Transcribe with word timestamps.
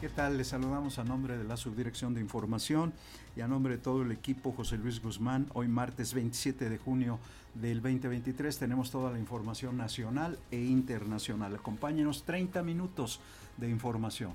¿Qué 0.00 0.08
tal? 0.08 0.38
Les 0.38 0.48
saludamos 0.48 0.98
a 0.98 1.04
nombre 1.04 1.36
de 1.36 1.44
la 1.44 1.58
Subdirección 1.58 2.14
de 2.14 2.22
Información 2.22 2.94
y 3.36 3.42
a 3.42 3.48
nombre 3.48 3.76
de 3.76 3.82
todo 3.82 4.00
el 4.00 4.10
equipo 4.12 4.50
José 4.50 4.78
Luis 4.78 5.02
Guzmán. 5.02 5.46
Hoy 5.52 5.68
martes 5.68 6.14
27 6.14 6.70
de 6.70 6.78
junio 6.78 7.18
del 7.52 7.82
2023 7.82 8.58
tenemos 8.58 8.90
toda 8.90 9.12
la 9.12 9.18
información 9.18 9.76
nacional 9.76 10.38
e 10.50 10.56
internacional. 10.56 11.54
Acompáñenos 11.54 12.22
30 12.22 12.62
minutos 12.62 13.20
de 13.58 13.68
información. 13.68 14.32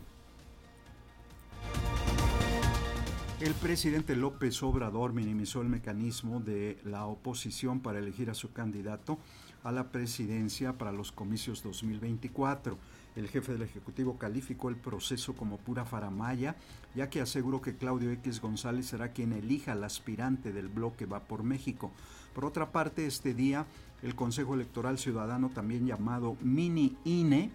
El 3.39 3.53
presidente 3.55 4.15
López 4.15 4.61
Obrador 4.61 5.13
minimizó 5.13 5.63
el 5.63 5.69
mecanismo 5.69 6.41
de 6.41 6.77
la 6.83 7.07
oposición 7.07 7.79
para 7.79 7.97
elegir 7.97 8.29
a 8.29 8.35
su 8.35 8.53
candidato 8.53 9.17
a 9.63 9.71
la 9.71 9.89
presidencia 9.91 10.73
para 10.73 10.91
los 10.91 11.11
comicios 11.11 11.63
2024 11.63 12.77
el 13.15 13.29
jefe 13.29 13.53
del 13.53 13.61
Ejecutivo 13.61 14.17
calificó 14.17 14.69
el 14.69 14.75
proceso 14.75 15.33
como 15.35 15.57
pura 15.57 15.85
faramaya, 15.85 16.55
ya 16.95 17.09
que 17.09 17.21
aseguró 17.21 17.61
que 17.61 17.77
Claudio 17.77 18.11
X 18.11 18.41
González 18.41 18.87
será 18.87 19.13
quien 19.13 19.33
elija 19.33 19.71
al 19.71 19.83
aspirante 19.83 20.51
del 20.51 20.67
bloque 20.67 21.05
Va 21.05 21.21
por 21.21 21.43
México. 21.43 21.91
Por 22.33 22.45
otra 22.45 22.71
parte, 22.71 23.05
este 23.05 23.33
día 23.33 23.65
el 24.03 24.15
Consejo 24.15 24.53
Electoral 24.53 24.99
Ciudadano, 24.99 25.49
también 25.49 25.87
llamado 25.87 26.35
Mini 26.41 26.97
INE, 27.05 27.51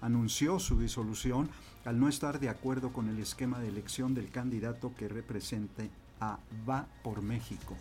anunció 0.00 0.58
su 0.58 0.78
disolución 0.78 1.48
al 1.84 2.00
no 2.00 2.08
estar 2.08 2.40
de 2.40 2.48
acuerdo 2.48 2.92
con 2.92 3.08
el 3.08 3.18
esquema 3.18 3.60
de 3.60 3.68
elección 3.68 4.14
del 4.14 4.30
candidato 4.30 4.92
que 4.96 5.08
represente 5.08 5.90
a 6.20 6.38
Va 6.68 6.86
por 7.02 7.22
México. 7.22 7.76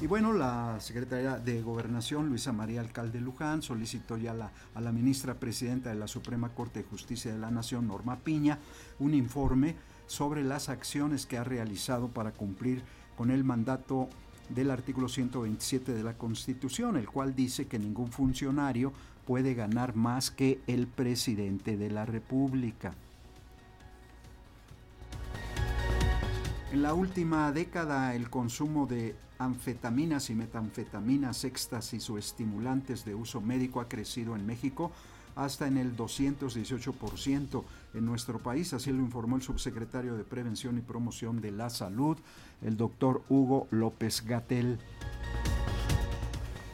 Y 0.00 0.06
bueno, 0.06 0.32
la 0.32 0.78
secretaria 0.78 1.38
de 1.38 1.60
Gobernación, 1.60 2.28
Luisa 2.28 2.52
María 2.52 2.80
Alcalde 2.80 3.20
Luján, 3.20 3.62
solicitó 3.62 4.16
ya 4.16 4.52
a 4.74 4.80
la 4.80 4.92
ministra 4.92 5.34
presidenta 5.34 5.90
de 5.90 5.96
la 5.96 6.06
Suprema 6.06 6.50
Corte 6.50 6.82
de 6.82 6.88
Justicia 6.88 7.32
de 7.32 7.38
la 7.38 7.50
Nación, 7.50 7.88
Norma 7.88 8.20
Piña, 8.20 8.60
un 9.00 9.12
informe 9.12 9.74
sobre 10.06 10.44
las 10.44 10.68
acciones 10.68 11.26
que 11.26 11.36
ha 11.36 11.42
realizado 11.42 12.06
para 12.06 12.30
cumplir 12.30 12.84
con 13.16 13.32
el 13.32 13.42
mandato 13.42 14.08
del 14.50 14.70
artículo 14.70 15.08
127 15.08 15.92
de 15.92 16.04
la 16.04 16.16
Constitución, 16.16 16.96
el 16.96 17.08
cual 17.08 17.34
dice 17.34 17.66
que 17.66 17.80
ningún 17.80 18.12
funcionario 18.12 18.92
puede 19.26 19.54
ganar 19.54 19.96
más 19.96 20.30
que 20.30 20.60
el 20.68 20.86
presidente 20.86 21.76
de 21.76 21.90
la 21.90 22.06
República. 22.06 22.94
En 26.70 26.82
la 26.82 26.94
última 26.94 27.50
década 27.50 28.14
el 28.14 28.30
consumo 28.30 28.86
de 28.86 29.16
anfetaminas 29.38 30.30
y 30.30 30.34
metanfetaminas, 30.34 31.44
éxtasis 31.44 32.10
o 32.10 32.18
estimulantes 32.18 33.04
de 33.04 33.14
uso 33.14 33.40
médico 33.40 33.80
ha 33.80 33.88
crecido 33.88 34.34
en 34.36 34.46
México 34.46 34.92
hasta 35.36 35.68
en 35.68 35.76
el 35.76 35.96
218% 35.96 37.62
en 37.94 38.04
nuestro 38.04 38.40
país, 38.40 38.72
así 38.72 38.92
lo 38.92 38.98
informó 38.98 39.36
el 39.36 39.42
subsecretario 39.42 40.16
de 40.16 40.24
Prevención 40.24 40.76
y 40.78 40.80
Promoción 40.80 41.40
de 41.40 41.52
la 41.52 41.70
Salud, 41.70 42.18
el 42.60 42.76
doctor 42.76 43.22
Hugo 43.28 43.68
López 43.70 44.24
Gatel. 44.26 44.78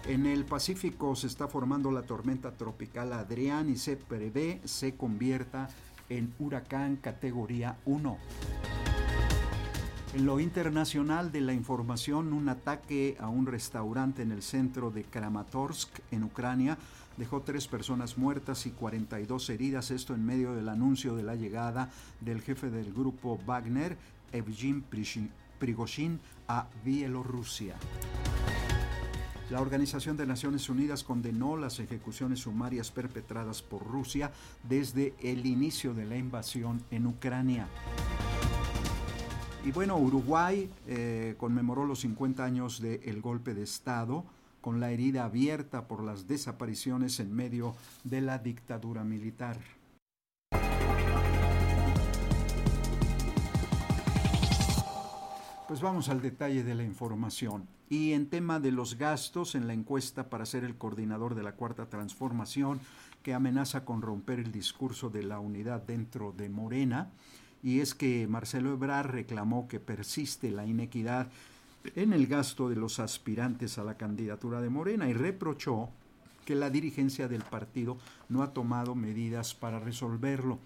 En 0.06 0.25
el 0.25 0.44
Pacífico 0.46 1.14
se 1.14 1.26
está 1.26 1.46
formando 1.46 1.91
la 1.91 2.02
tormenta 2.02 2.52
tropical 2.52 3.12
Adrián 3.12 3.69
y 3.69 3.76
se 3.76 3.96
prevé 3.96 4.62
se 4.64 4.94
convierta 4.94 5.69
en 6.08 6.34
huracán 6.38 6.96
categoría 6.96 7.78
1. 7.84 8.19
En 10.14 10.26
lo 10.26 10.38
internacional 10.38 11.32
de 11.32 11.41
la 11.41 11.54
información, 11.54 12.32
un 12.32 12.48
ataque 12.48 13.16
a 13.19 13.28
un 13.28 13.47
restaurante 13.47 14.22
en 14.22 14.30
el 14.30 14.42
centro 14.42 14.92
de 14.92 15.02
Kramatorsk, 15.02 15.88
en 16.12 16.22
Ucrania, 16.22 16.78
dejó 17.16 17.41
tres 17.41 17.66
personas 17.66 18.16
muertas 18.16 18.64
y 18.66 18.70
42 18.70 19.50
heridas, 19.50 19.91
esto 19.91 20.14
en 20.14 20.25
medio 20.25 20.54
del 20.54 20.69
anuncio 20.69 21.16
de 21.16 21.25
la 21.25 21.34
llegada 21.34 21.91
del 22.20 22.42
jefe 22.42 22.70
del 22.70 22.92
grupo 22.92 23.41
Wagner, 23.44 23.98
Evgeny 24.30 24.84
Prigozhin, 25.58 26.20
a 26.46 26.69
Bielorrusia. 26.84 27.75
La 29.50 29.60
Organización 29.60 30.16
de 30.16 30.26
Naciones 30.26 30.69
Unidas 30.69 31.02
condenó 31.02 31.56
las 31.56 31.81
ejecuciones 31.81 32.38
sumarias 32.38 32.92
perpetradas 32.92 33.62
por 33.62 33.84
Rusia 33.84 34.31
desde 34.62 35.14
el 35.20 35.44
inicio 35.44 35.92
de 35.92 36.06
la 36.06 36.16
invasión 36.16 36.84
en 36.92 37.08
Ucrania. 37.08 37.66
Y 39.64 39.72
bueno, 39.72 39.97
Uruguay 39.97 40.70
eh, 40.86 41.36
conmemoró 41.38 41.86
los 41.86 42.00
50 42.00 42.44
años 42.44 42.82
del 42.82 43.22
golpe 43.22 43.54
de 43.54 43.62
Estado 43.62 44.22
con 44.60 44.78
la 44.78 44.91
herida 44.91 45.25
abierta 45.25 45.88
por 45.88 46.04
las 46.04 46.28
desapariciones 46.28 47.19
en 47.19 47.34
medio 47.34 47.75
de 48.02 48.20
la 48.20 48.38
dictadura 48.38 49.04
militar. 49.04 49.56
Pues 55.66 55.81
vamos 55.81 56.10
al 56.10 56.20
detalle 56.20 56.62
de 56.62 56.75
la 56.75 56.84
información. 56.84 57.66
Y 57.88 58.12
en 58.12 58.28
tema 58.28 58.60
de 58.60 58.70
los 58.70 58.98
gastos, 58.98 59.54
en 59.54 59.66
la 59.66 59.72
encuesta 59.72 60.28
para 60.28 60.44
ser 60.44 60.64
el 60.64 60.76
coordinador 60.76 61.34
de 61.34 61.42
la 61.42 61.52
Cuarta 61.52 61.86
Transformación, 61.86 62.81
que 63.22 63.32
amenaza 63.32 63.86
con 63.86 64.02
romper 64.02 64.41
el 64.41 64.52
discurso 64.52 65.08
de 65.08 65.22
la 65.22 65.41
unidad 65.41 65.81
dentro 65.81 66.32
de 66.32 66.50
Morena, 66.50 67.12
y 67.64 67.81
es 67.81 67.94
que 67.94 68.26
Marcelo 68.28 68.75
Ebrard 68.75 69.11
reclamó 69.11 69.66
que 69.69 69.81
persiste 69.81 70.50
la 70.50 70.66
inequidad 70.66 71.28
en 71.96 72.12
el 72.12 72.26
gasto 72.26 72.69
de 72.69 72.76
los 72.76 73.00
aspirantes 73.00 73.78
a 73.78 73.84
la 73.84 73.96
candidatura 73.96 74.61
de 74.61 74.69
Morena 74.69 75.08
y 75.08 75.14
reprochó 75.14 75.88
que 76.44 76.55
la 76.55 76.69
dirigencia 76.69 77.26
del 77.26 77.43
partido 77.43 77.96
no 78.28 78.43
ha 78.43 78.52
tomado 78.52 78.94
medidas 78.94 79.55
para 79.55 79.81
resolverlo. 79.81 80.58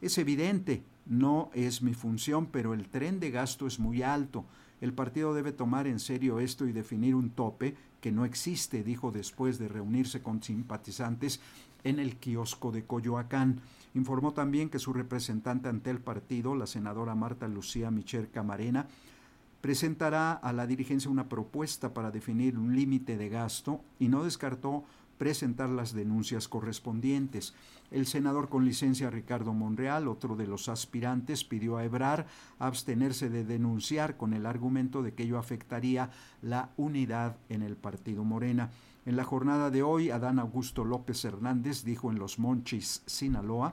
Es 0.00 0.16
evidente, 0.16 0.84
no 1.06 1.50
es 1.54 1.82
mi 1.82 1.92
función, 1.92 2.46
pero 2.46 2.72
el 2.72 2.88
tren 2.88 3.18
de 3.18 3.32
gasto 3.32 3.66
es 3.66 3.80
muy 3.80 4.02
alto. 4.02 4.44
El 4.80 4.92
partido 4.92 5.34
debe 5.34 5.50
tomar 5.50 5.88
en 5.88 5.98
serio 5.98 6.38
esto 6.38 6.68
y 6.68 6.72
definir 6.72 7.16
un 7.16 7.30
tope 7.30 7.74
que 8.00 8.12
no 8.12 8.24
existe, 8.24 8.84
dijo 8.84 9.10
después 9.10 9.58
de 9.58 9.66
reunirse 9.66 10.22
con 10.22 10.40
simpatizantes 10.40 11.40
en 11.82 11.98
el 11.98 12.14
kiosco 12.14 12.70
de 12.70 12.84
Coyoacán. 12.84 13.60
Informó 13.98 14.32
también 14.32 14.70
que 14.70 14.78
su 14.78 14.92
representante 14.92 15.68
ante 15.68 15.90
el 15.90 15.98
partido, 15.98 16.54
la 16.54 16.68
senadora 16.68 17.16
Marta 17.16 17.48
Lucía 17.48 17.90
Micher 17.90 18.30
Camarena, 18.30 18.86
presentará 19.60 20.34
a 20.34 20.52
la 20.52 20.68
dirigencia 20.68 21.10
una 21.10 21.28
propuesta 21.28 21.92
para 21.94 22.12
definir 22.12 22.56
un 22.56 22.76
límite 22.76 23.16
de 23.16 23.28
gasto 23.28 23.80
y 23.98 24.06
no 24.06 24.22
descartó 24.22 24.84
presentar 25.18 25.68
las 25.68 25.94
denuncias 25.94 26.46
correspondientes. 26.46 27.54
El 27.90 28.06
senador 28.06 28.48
con 28.48 28.64
licencia 28.64 29.10
Ricardo 29.10 29.52
Monreal, 29.52 30.06
otro 30.06 30.36
de 30.36 30.46
los 30.46 30.68
aspirantes, 30.68 31.42
pidió 31.42 31.76
a 31.76 31.84
Ebrar 31.84 32.28
abstenerse 32.60 33.28
de 33.28 33.44
denunciar 33.44 34.16
con 34.16 34.32
el 34.32 34.46
argumento 34.46 35.02
de 35.02 35.12
que 35.12 35.24
ello 35.24 35.38
afectaría 35.38 36.10
la 36.40 36.70
unidad 36.76 37.36
en 37.48 37.62
el 37.62 37.74
partido 37.74 38.22
Morena. 38.22 38.70
En 39.08 39.16
la 39.16 39.24
jornada 39.24 39.70
de 39.70 39.82
hoy, 39.82 40.10
Adán 40.10 40.38
Augusto 40.38 40.84
López 40.84 41.24
Hernández 41.24 41.82
dijo 41.82 42.10
en 42.10 42.18
Los 42.18 42.38
Monchis, 42.38 43.02
Sinaloa, 43.06 43.72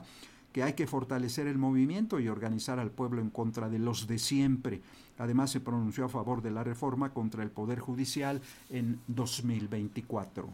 que 0.50 0.62
hay 0.62 0.72
que 0.72 0.86
fortalecer 0.86 1.46
el 1.46 1.58
movimiento 1.58 2.18
y 2.20 2.28
organizar 2.28 2.78
al 2.78 2.90
pueblo 2.90 3.20
en 3.20 3.28
contra 3.28 3.68
de 3.68 3.78
los 3.78 4.06
de 4.06 4.18
siempre. 4.18 4.80
Además, 5.18 5.50
se 5.50 5.60
pronunció 5.60 6.06
a 6.06 6.08
favor 6.08 6.40
de 6.40 6.52
la 6.52 6.64
reforma 6.64 7.10
contra 7.10 7.42
el 7.42 7.50
Poder 7.50 7.80
Judicial 7.80 8.40
en 8.70 8.98
2024. 9.08 10.48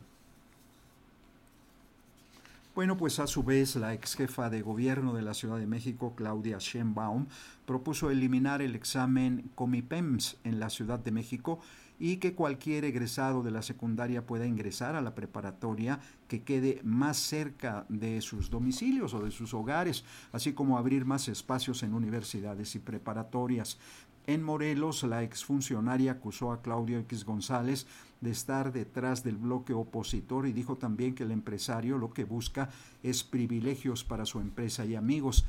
Bueno, 2.74 2.96
pues 2.96 3.20
a 3.20 3.28
su 3.28 3.44
vez 3.44 3.76
la 3.76 3.94
ex 3.94 4.16
jefa 4.16 4.50
de 4.50 4.62
gobierno 4.62 5.14
de 5.14 5.22
la 5.22 5.34
Ciudad 5.34 5.58
de 5.58 5.66
México, 5.68 6.14
Claudia 6.16 6.56
Sheinbaum, 6.58 7.26
propuso 7.66 8.10
eliminar 8.10 8.62
el 8.62 8.74
examen 8.74 9.48
Comipems 9.54 10.38
en 10.42 10.58
la 10.58 10.70
Ciudad 10.70 10.98
de 10.98 11.12
México 11.12 11.60
y 12.02 12.16
que 12.16 12.34
cualquier 12.34 12.84
egresado 12.84 13.44
de 13.44 13.52
la 13.52 13.62
secundaria 13.62 14.26
pueda 14.26 14.44
ingresar 14.44 14.96
a 14.96 15.00
la 15.02 15.14
preparatoria 15.14 16.00
que 16.26 16.42
quede 16.42 16.80
más 16.82 17.16
cerca 17.16 17.86
de 17.88 18.20
sus 18.22 18.50
domicilios 18.50 19.14
o 19.14 19.20
de 19.20 19.30
sus 19.30 19.54
hogares, 19.54 20.04
así 20.32 20.52
como 20.52 20.76
abrir 20.76 21.04
más 21.04 21.28
espacios 21.28 21.84
en 21.84 21.94
universidades 21.94 22.74
y 22.74 22.80
preparatorias. 22.80 23.78
En 24.26 24.42
Morelos, 24.42 25.04
la 25.04 25.22
exfuncionaria 25.22 26.10
acusó 26.10 26.50
a 26.50 26.60
Claudio 26.60 26.98
X 26.98 27.24
González 27.24 27.86
de 28.20 28.32
estar 28.32 28.72
detrás 28.72 29.22
del 29.22 29.36
bloque 29.36 29.72
opositor 29.72 30.48
y 30.48 30.52
dijo 30.52 30.76
también 30.76 31.14
que 31.14 31.22
el 31.22 31.30
empresario 31.30 31.98
lo 31.98 32.12
que 32.12 32.24
busca 32.24 32.68
es 33.04 33.22
privilegios 33.22 34.02
para 34.02 34.26
su 34.26 34.40
empresa 34.40 34.84
y 34.84 34.96
amigos. 34.96 35.44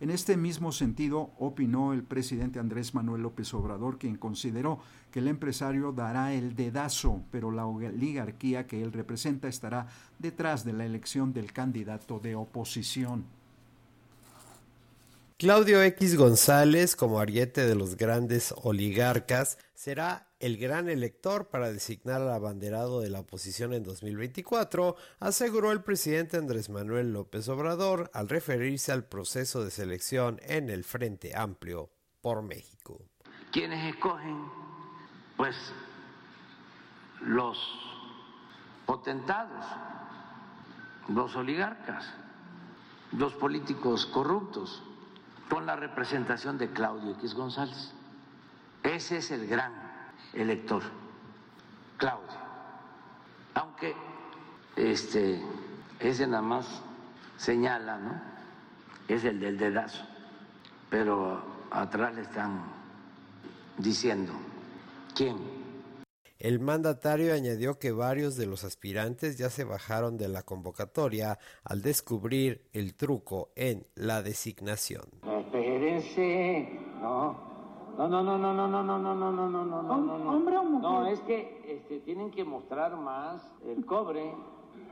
En 0.00 0.08
este 0.08 0.38
mismo 0.38 0.72
sentido, 0.72 1.30
opinó 1.38 1.92
el 1.92 2.02
presidente 2.02 2.58
Andrés 2.58 2.94
Manuel 2.94 3.22
López 3.22 3.52
Obrador, 3.52 3.98
quien 3.98 4.16
consideró 4.16 4.80
que 5.10 5.18
el 5.18 5.28
empresario 5.28 5.92
dará 5.92 6.32
el 6.32 6.56
dedazo, 6.56 7.22
pero 7.30 7.50
la 7.50 7.66
oligarquía 7.66 8.66
que 8.66 8.82
él 8.82 8.94
representa 8.94 9.46
estará 9.46 9.88
detrás 10.18 10.64
de 10.64 10.72
la 10.72 10.86
elección 10.86 11.34
del 11.34 11.52
candidato 11.52 12.18
de 12.18 12.34
oposición. 12.34 13.26
Claudio 15.36 15.82
X 15.82 16.16
González, 16.16 16.96
como 16.96 17.20
ariete 17.20 17.66
de 17.66 17.74
los 17.74 17.98
grandes 17.98 18.54
oligarcas, 18.62 19.58
será 19.74 20.29
el 20.40 20.56
gran 20.56 20.88
elector 20.88 21.48
para 21.48 21.70
designar 21.70 22.22
al 22.22 22.32
abanderado 22.32 23.00
de 23.00 23.10
la 23.10 23.20
oposición 23.20 23.74
en 23.74 23.84
2024, 23.84 24.96
aseguró 25.20 25.70
el 25.70 25.82
presidente 25.82 26.38
Andrés 26.38 26.70
Manuel 26.70 27.12
López 27.12 27.48
Obrador 27.48 28.10
al 28.14 28.28
referirse 28.28 28.90
al 28.90 29.04
proceso 29.04 29.62
de 29.62 29.70
selección 29.70 30.40
en 30.42 30.70
el 30.70 30.82
Frente 30.82 31.36
Amplio 31.36 31.90
por 32.22 32.42
México. 32.42 32.98
Quienes 33.52 33.94
escogen, 33.94 34.46
pues, 35.36 35.54
los 37.20 37.58
potentados, 38.86 39.64
los 41.08 41.36
oligarcas, 41.36 42.14
los 43.12 43.34
políticos 43.34 44.06
corruptos, 44.06 44.82
con 45.50 45.66
la 45.66 45.76
representación 45.76 46.56
de 46.56 46.70
Claudio 46.70 47.10
X 47.16 47.34
González. 47.34 47.92
Ese 48.84 49.18
es 49.18 49.30
el 49.32 49.46
gran 49.46 49.89
elector, 50.34 50.82
Claudio. 51.96 52.28
Aunque 53.54 53.94
este, 54.76 55.40
ese 55.98 56.26
nada 56.26 56.42
más 56.42 56.82
señala, 57.36 57.98
¿no? 57.98 58.22
Es 59.08 59.24
el 59.24 59.40
del 59.40 59.58
dedazo, 59.58 60.04
pero 60.88 61.42
atrás 61.70 62.14
le 62.14 62.22
están 62.22 62.62
diciendo 63.78 64.32
quién 65.14 65.60
el 66.40 66.58
mandatario 66.58 67.34
añadió 67.34 67.78
que 67.78 67.92
varios 67.92 68.34
de 68.34 68.46
los 68.46 68.64
aspirantes 68.64 69.36
ya 69.36 69.50
se 69.50 69.64
bajaron 69.64 70.16
de 70.16 70.26
la 70.26 70.42
convocatoria 70.42 71.38
al 71.64 71.82
descubrir 71.82 72.66
el 72.72 72.94
truco 72.94 73.52
en 73.56 73.86
la 73.94 74.22
designación. 74.22 75.04
Espérense, 75.22 76.80
no. 76.98 77.49
No, 78.00 78.08
no, 78.08 78.22
no, 78.22 78.38
no, 78.38 78.54
no, 78.54 78.66
no, 78.66 78.82
no, 78.82 78.98
no, 78.98 79.14
no, 79.14 79.30
no, 79.30 79.50
no, 79.50 79.82
no, 79.82 79.82
no, 79.82 80.18
no. 80.18 80.30
¿Hombre 80.30 80.56
o 80.56 80.64
mujer? 80.64 80.90
No, 80.90 81.06
es 81.06 81.20
que 81.20 81.60
este, 81.68 81.98
tienen 81.98 82.30
que 82.30 82.44
mostrar 82.44 82.96
más 82.96 83.42
el 83.66 83.84
cobre. 83.84 84.32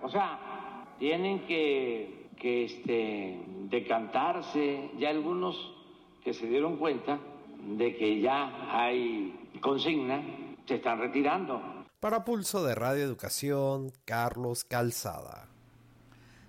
O 0.03 0.11
sea, 0.11 0.85
tienen 0.99 1.47
que, 1.47 2.29
que 2.37 2.67
este, 2.67 3.47
decantarse. 3.71 4.91
Ya 4.99 5.09
algunos 5.09 5.57
que 6.23 6.35
se 6.35 6.49
dieron 6.49 6.77
cuenta 6.77 7.19
de 7.79 7.97
que 7.97 8.21
ya 8.21 8.69
hay 8.79 9.49
consigna 9.63 10.23
se 10.67 10.75
están 10.75 10.99
retirando. 10.99 11.63
Para 12.01 12.27
Pulso 12.27 12.63
de 12.63 12.75
Radio 12.75 13.05
Educación, 13.05 13.91
Carlos 14.05 14.65
Calzada. 14.65 15.49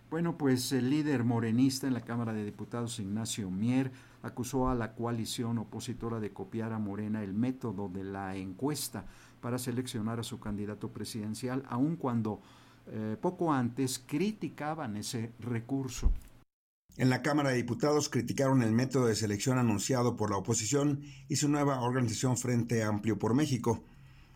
Bueno, 0.09 0.37
pues 0.37 0.73
el 0.73 0.89
líder 0.89 1.23
morenista 1.23 1.87
en 1.87 1.93
la 1.93 2.01
Cámara 2.01 2.33
de 2.33 2.43
Diputados, 2.43 2.99
Ignacio 2.99 3.49
Mier, 3.49 3.93
acusó 4.21 4.69
a 4.69 4.75
la 4.75 4.93
coalición 4.93 5.57
opositora 5.57 6.19
de 6.19 6.33
copiar 6.33 6.73
a 6.73 6.79
Morena 6.79 7.23
el 7.23 7.33
método 7.33 7.89
de 7.89 8.03
la 8.03 8.35
encuesta 8.35 9.05
para 9.41 9.57
seleccionar 9.57 10.19
a 10.19 10.23
su 10.23 10.39
candidato 10.39 10.91
presidencial, 10.91 11.63
aun 11.69 11.95
cuando 11.95 12.41
eh, 12.87 13.17
poco 13.21 13.53
antes 13.53 13.99
criticaban 13.99 14.97
ese 14.97 15.33
recurso. 15.39 16.11
En 16.97 17.09
la 17.09 17.21
Cámara 17.21 17.51
de 17.51 17.57
Diputados 17.57 18.09
criticaron 18.09 18.61
el 18.61 18.73
método 18.73 19.05
de 19.05 19.15
selección 19.15 19.57
anunciado 19.57 20.17
por 20.17 20.31
la 20.31 20.37
oposición 20.37 21.01
y 21.29 21.37
su 21.37 21.47
nueva 21.47 21.81
organización 21.81 22.35
Frente 22.35 22.83
Amplio 22.83 23.17
por 23.17 23.33
México. 23.33 23.83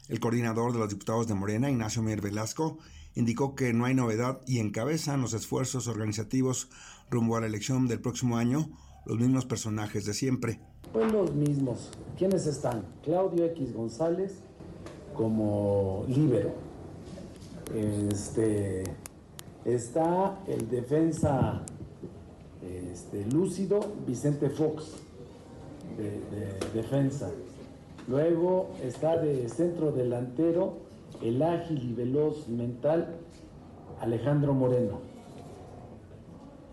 El 0.07 0.19
coordinador 0.19 0.71
de 0.71 0.80
los 0.80 0.89
diputados 0.89 1.27
de 1.27 1.33
Morena, 1.33 1.69
Ignacio 1.69 2.01
Mier 2.01 2.21
Velasco, 2.21 2.77
indicó 3.15 3.56
que 3.56 3.74
no 3.74 3.85
hay 3.85 3.95
novedad 3.95 4.39
y 4.47 4.59
encabezan 4.59 5.21
los 5.21 5.33
esfuerzos 5.33 5.88
organizativos 5.88 6.69
rumbo 7.09 7.35
a 7.35 7.41
la 7.41 7.47
elección 7.47 7.88
del 7.88 8.00
próximo 8.00 8.38
año 8.38 8.69
los 9.05 9.17
mismos 9.17 9.45
personajes 9.45 10.05
de 10.05 10.13
siempre. 10.13 10.59
Pues 10.91 11.11
los 11.11 11.33
mismos. 11.33 11.91
¿Quiénes 12.17 12.45
están? 12.47 12.83
Claudio 13.03 13.45
X 13.45 13.73
González 13.73 14.39
como 15.13 16.05
líbero. 16.07 16.51
Este, 17.73 18.83
está 19.65 20.38
el 20.47 20.69
defensa 20.69 21.63
este, 22.61 23.25
lúcido 23.25 23.79
Vicente 24.07 24.50
Fox, 24.50 24.91
de 25.97 26.81
defensa. 26.81 27.30
Luego 28.07 28.71
está 28.83 29.18
de 29.18 29.47
centro 29.49 29.92
delantero 29.92 30.78
el 31.21 31.42
ágil 31.42 31.81
y 31.89 31.94
veloz 31.94 32.47
mental 32.47 33.16
Alejandro 34.01 34.54
Moreno. 34.54 35.12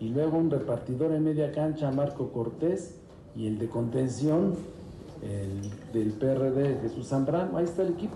Y 0.01 0.09
luego 0.09 0.37
un 0.39 0.49
repartidor 0.49 1.13
en 1.13 1.23
media 1.23 1.51
cancha 1.51 1.91
Marco 1.91 2.33
Cortés 2.33 2.95
y 3.35 3.45
el 3.45 3.59
de 3.59 3.69
contención 3.69 4.57
el 5.21 5.61
del 5.93 6.13
PRD 6.13 6.79
Jesús 6.81 7.07
Zambrano. 7.07 7.55
Ahí 7.55 7.65
está 7.65 7.83
el 7.83 7.93
equipo. 7.93 8.15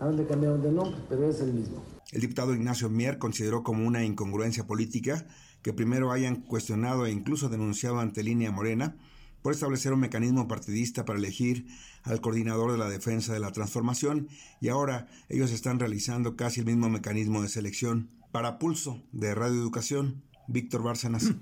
Ahora 0.00 0.16
le 0.16 0.26
cambiaron 0.26 0.62
de 0.62 0.72
nombre, 0.72 0.98
pero 1.10 1.28
es 1.28 1.40
el 1.40 1.52
mismo. 1.52 1.82
El 2.10 2.22
diputado 2.22 2.54
Ignacio 2.54 2.88
Mier 2.88 3.18
consideró 3.18 3.62
como 3.62 3.86
una 3.86 4.02
incongruencia 4.02 4.66
política 4.66 5.26
que 5.60 5.74
primero 5.74 6.10
hayan 6.10 6.36
cuestionado 6.36 7.04
e 7.04 7.12
incluso 7.12 7.50
denunciado 7.50 8.00
ante 8.00 8.22
Línea 8.22 8.50
Morena 8.50 8.96
por 9.42 9.52
establecer 9.52 9.92
un 9.92 10.00
mecanismo 10.00 10.48
partidista 10.48 11.04
para 11.04 11.18
elegir 11.18 11.66
al 12.04 12.20
coordinador 12.20 12.72
de 12.72 12.78
la 12.78 12.88
defensa 12.88 13.32
de 13.32 13.40
la 13.40 13.52
transformación 13.52 14.28
y 14.60 14.68
ahora 14.68 15.08
ellos 15.28 15.52
están 15.52 15.78
realizando 15.78 16.36
casi 16.36 16.60
el 16.60 16.66
mismo 16.66 16.88
mecanismo 16.88 17.42
de 17.42 17.48
selección. 17.48 18.08
Para 18.30 18.58
Pulso 18.58 19.02
de 19.12 19.34
Radio 19.34 19.60
Educación, 19.60 20.22
Víctor 20.46 20.82
Bárcenas. 20.82 21.32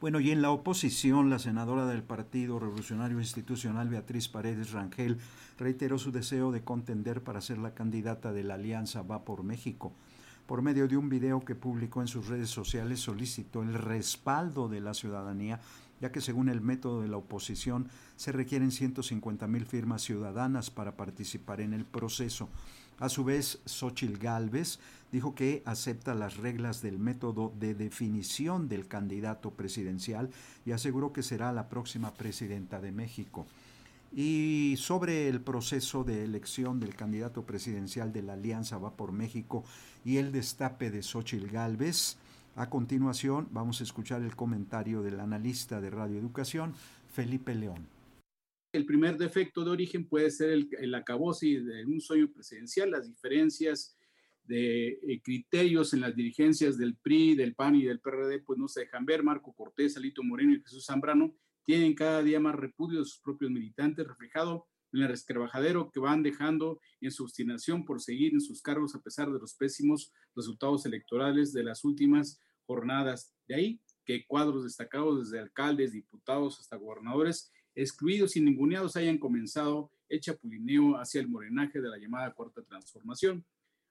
Bueno, 0.00 0.18
y 0.18 0.32
en 0.32 0.42
la 0.42 0.50
oposición, 0.50 1.30
la 1.30 1.38
senadora 1.38 1.86
del 1.86 2.02
Partido 2.02 2.58
Revolucionario 2.58 3.20
Institucional, 3.20 3.88
Beatriz 3.88 4.26
Paredes 4.26 4.72
Rangel, 4.72 5.18
reiteró 5.58 5.96
su 5.96 6.10
deseo 6.10 6.50
de 6.50 6.64
contender 6.64 7.22
para 7.22 7.40
ser 7.40 7.58
la 7.58 7.72
candidata 7.72 8.32
de 8.32 8.42
la 8.42 8.54
Alianza 8.54 9.02
Va 9.02 9.24
por 9.24 9.44
México. 9.44 9.92
Por 10.46 10.60
medio 10.60 10.88
de 10.88 10.96
un 10.96 11.08
video 11.08 11.44
que 11.44 11.54
publicó 11.54 12.00
en 12.00 12.08
sus 12.08 12.26
redes 12.26 12.50
sociales, 12.50 12.98
solicitó 12.98 13.62
el 13.62 13.74
respaldo 13.74 14.68
de 14.68 14.80
la 14.80 14.92
ciudadanía 14.92 15.60
ya 16.02 16.10
que 16.10 16.20
según 16.20 16.48
el 16.48 16.60
método 16.60 17.00
de 17.00 17.08
la 17.08 17.16
oposición 17.16 17.88
se 18.16 18.32
requieren 18.32 18.72
150 18.72 19.46
mil 19.46 19.64
firmas 19.64 20.02
ciudadanas 20.02 20.68
para 20.68 20.96
participar 20.96 21.60
en 21.60 21.72
el 21.72 21.84
proceso. 21.84 22.48
A 23.02 23.08
su 23.08 23.24
vez, 23.24 23.58
Xochil 23.66 24.16
Gálvez 24.16 24.78
dijo 25.10 25.34
que 25.34 25.64
acepta 25.66 26.14
las 26.14 26.36
reglas 26.36 26.82
del 26.82 27.00
método 27.00 27.52
de 27.58 27.74
definición 27.74 28.68
del 28.68 28.86
candidato 28.86 29.50
presidencial 29.50 30.30
y 30.64 30.70
aseguró 30.70 31.12
que 31.12 31.24
será 31.24 31.50
la 31.50 31.68
próxima 31.68 32.14
presidenta 32.14 32.80
de 32.80 32.92
México. 32.92 33.44
Y 34.14 34.76
sobre 34.78 35.28
el 35.28 35.40
proceso 35.40 36.04
de 36.04 36.22
elección 36.22 36.78
del 36.78 36.94
candidato 36.94 37.42
presidencial 37.44 38.12
de 38.12 38.22
la 38.22 38.34
Alianza 38.34 38.78
Va 38.78 38.92
por 38.92 39.10
México 39.10 39.64
y 40.04 40.18
el 40.18 40.30
destape 40.30 40.92
de 40.92 41.02
Xochil 41.02 41.48
Gálvez, 41.48 42.18
a 42.54 42.70
continuación 42.70 43.48
vamos 43.50 43.80
a 43.80 43.82
escuchar 43.82 44.22
el 44.22 44.36
comentario 44.36 45.02
del 45.02 45.18
analista 45.18 45.80
de 45.80 45.90
Radio 45.90 46.20
Educación, 46.20 46.72
Felipe 47.12 47.52
León. 47.56 47.84
El 48.72 48.86
primer 48.86 49.18
defecto 49.18 49.64
de 49.64 49.70
origen 49.70 50.08
puede 50.08 50.30
ser 50.30 50.50
el, 50.50 50.68
el 50.80 50.94
acabose 50.94 51.60
de 51.60 51.84
un 51.84 52.00
sueño 52.00 52.32
presidencial, 52.32 52.90
las 52.90 53.06
diferencias 53.06 53.96
de 54.44 54.88
eh, 54.88 55.20
criterios 55.22 55.94
en 55.94 56.00
las 56.00 56.16
dirigencias 56.16 56.76
del 56.76 56.96
PRI, 56.96 57.34
del 57.34 57.54
PAN 57.54 57.76
y 57.76 57.84
del 57.84 58.00
PRD, 58.00 58.40
pues 58.40 58.58
no 58.58 58.68
se 58.68 58.80
dejan 58.80 59.04
ver. 59.04 59.22
Marco 59.22 59.52
Cortés, 59.52 59.96
Alito 59.96 60.22
Moreno 60.22 60.54
y 60.54 60.60
Jesús 60.60 60.86
Zambrano 60.86 61.34
tienen 61.64 61.94
cada 61.94 62.22
día 62.22 62.40
más 62.40 62.54
repudio 62.54 63.00
de 63.00 63.04
sus 63.04 63.20
propios 63.20 63.50
militantes, 63.50 64.06
reflejado 64.06 64.66
en 64.92 65.02
el 65.02 65.08
resquebrajadero 65.08 65.90
que 65.90 66.00
van 66.00 66.22
dejando 66.22 66.80
en 67.00 67.10
su 67.10 67.22
obstinación 67.22 67.84
por 67.84 68.00
seguir 68.00 68.34
en 68.34 68.40
sus 68.40 68.60
cargos 68.60 68.94
a 68.94 69.00
pesar 69.00 69.32
de 69.32 69.38
los 69.38 69.54
pésimos 69.54 70.12
resultados 70.34 70.84
electorales 70.84 71.52
de 71.52 71.64
las 71.64 71.84
últimas 71.84 72.40
jornadas. 72.66 73.32
De 73.46 73.54
ahí 73.54 73.80
que 74.04 74.26
cuadros 74.26 74.64
destacados 74.64 75.20
desde 75.20 75.40
alcaldes, 75.40 75.92
diputados 75.92 76.58
hasta 76.60 76.76
gobernadores, 76.76 77.52
excluidos 77.74 78.36
y 78.36 78.40
ninguneados, 78.40 78.96
hayan 78.96 79.18
comenzado 79.18 79.90
el 80.08 80.20
chapulineo 80.20 80.96
hacia 80.96 81.20
el 81.20 81.28
morenaje 81.28 81.80
de 81.80 81.88
la 81.88 81.98
llamada 81.98 82.32
cuarta 82.34 82.62
transformación. 82.62 83.44